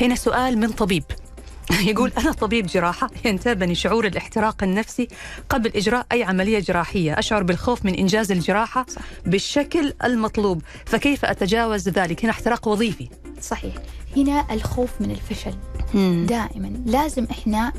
[0.00, 1.04] هنا سؤال من طبيب.
[1.90, 5.08] يقول أنا طبيب جراحة ينتابني شعور الاحتراق النفسي
[5.48, 7.18] قبل إجراء أي عملية جراحية.
[7.18, 9.02] أشعر بالخوف من إنجاز الجراحة صح.
[9.26, 10.62] بالشكل المطلوب.
[10.86, 13.08] فكيف أتجاوز ذلك؟ هنا احتراق وظيفي.
[13.40, 13.74] صحيح.
[14.16, 15.54] هنا الخوف من الفشل.
[16.26, 16.82] دائما.
[16.86, 17.72] لازم إحنا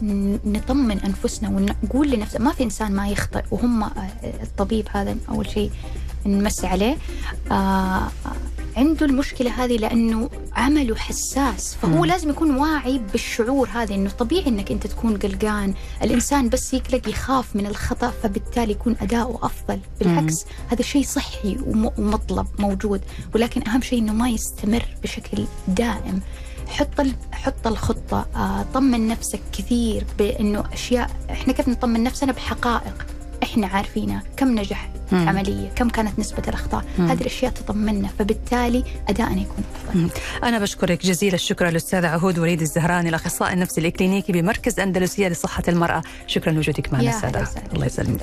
[0.46, 3.90] نطمن أنفسنا ونقول لنفسنا ما في إنسان ما يخطئ وهم آه،
[4.24, 5.72] الطبيب هذا أول شيء
[6.26, 6.98] نمسي عليه.
[7.52, 8.12] آه
[8.78, 12.06] عنده المشكلة هذه لأنه عمله حساس فهو مم.
[12.06, 15.74] لازم يكون واعي بالشعور هذا إنه طبيعي إنك أنت تكون قلقان.
[16.04, 19.80] الإنسان بس يقلق يخاف من الخطأ فبالتالي يكون أداؤه أفضل.
[20.00, 23.02] بالعكس هذا شيء صحي وم- ومطلب موجود.
[23.36, 26.22] ولكن أهم شيء إنه ما يستمر بشكل دائم.
[26.68, 27.02] حط
[27.32, 28.26] حط الخطة.
[28.36, 33.06] آه، طمن نفسك كثير بأنه أشياء إحنا كيف نطمن نفسنا؟ بحقائق.
[33.52, 35.30] إحنا عارفينها كم نجح مم.
[35.30, 37.08] عملية كم كانت نسبة الأخطاء مم.
[37.08, 40.10] هذه الأشياء تطمنا فبالتالي أدائنا يكون أفضل
[40.44, 46.02] أنا بشكرك جزيل الشكر الأستاذة عهود وليد الزهراني الأخصائي النفسي الإكلينيكي بمركز أندلسية لصحة المرأة
[46.28, 47.18] شكرا لوجودك معنا.
[47.18, 47.46] وسهلا.
[47.74, 48.22] الله يسلمك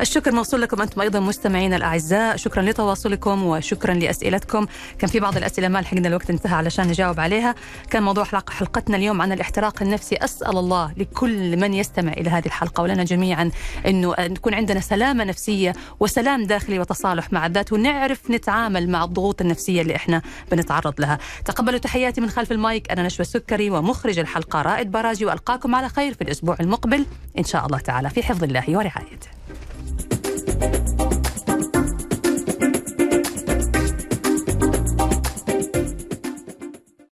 [0.00, 2.36] الشكر موصول لكم أنتم أيضا مستمعينا الأعزاء.
[2.36, 4.66] شكرا لتواصلكم وشكرا لأسئلتكم.
[4.98, 7.54] كان في بعض الأسئلة ما لحقنا الوقت انتهى علشان نجاوب عليها.
[7.90, 10.16] كان موضوع حلقة حلقتنا اليوم عن الاحتراق النفسي.
[10.16, 13.50] أسأل الله لكل من يستمع إلى هذه الحلقة ولنا جميعا
[13.86, 19.82] أنه نكون عندنا سلامة نفسية وسلام داخلي وتصالح مع الذات ونعرف نتعامل مع الضغوط النفسية
[19.82, 20.22] اللي إحنا
[20.52, 21.18] بنتعرض لها.
[21.44, 22.92] تقبلوا تحياتي من خلف المايك.
[22.92, 27.06] أنا نشوى السكري ومخرج الحلقة رائد براجي وألقاكم على خير في الأسبوع المقبل.
[27.38, 29.28] إن شاء الله تعالى في حفظ الله ورعايته.
[30.60, 31.07] Thank you.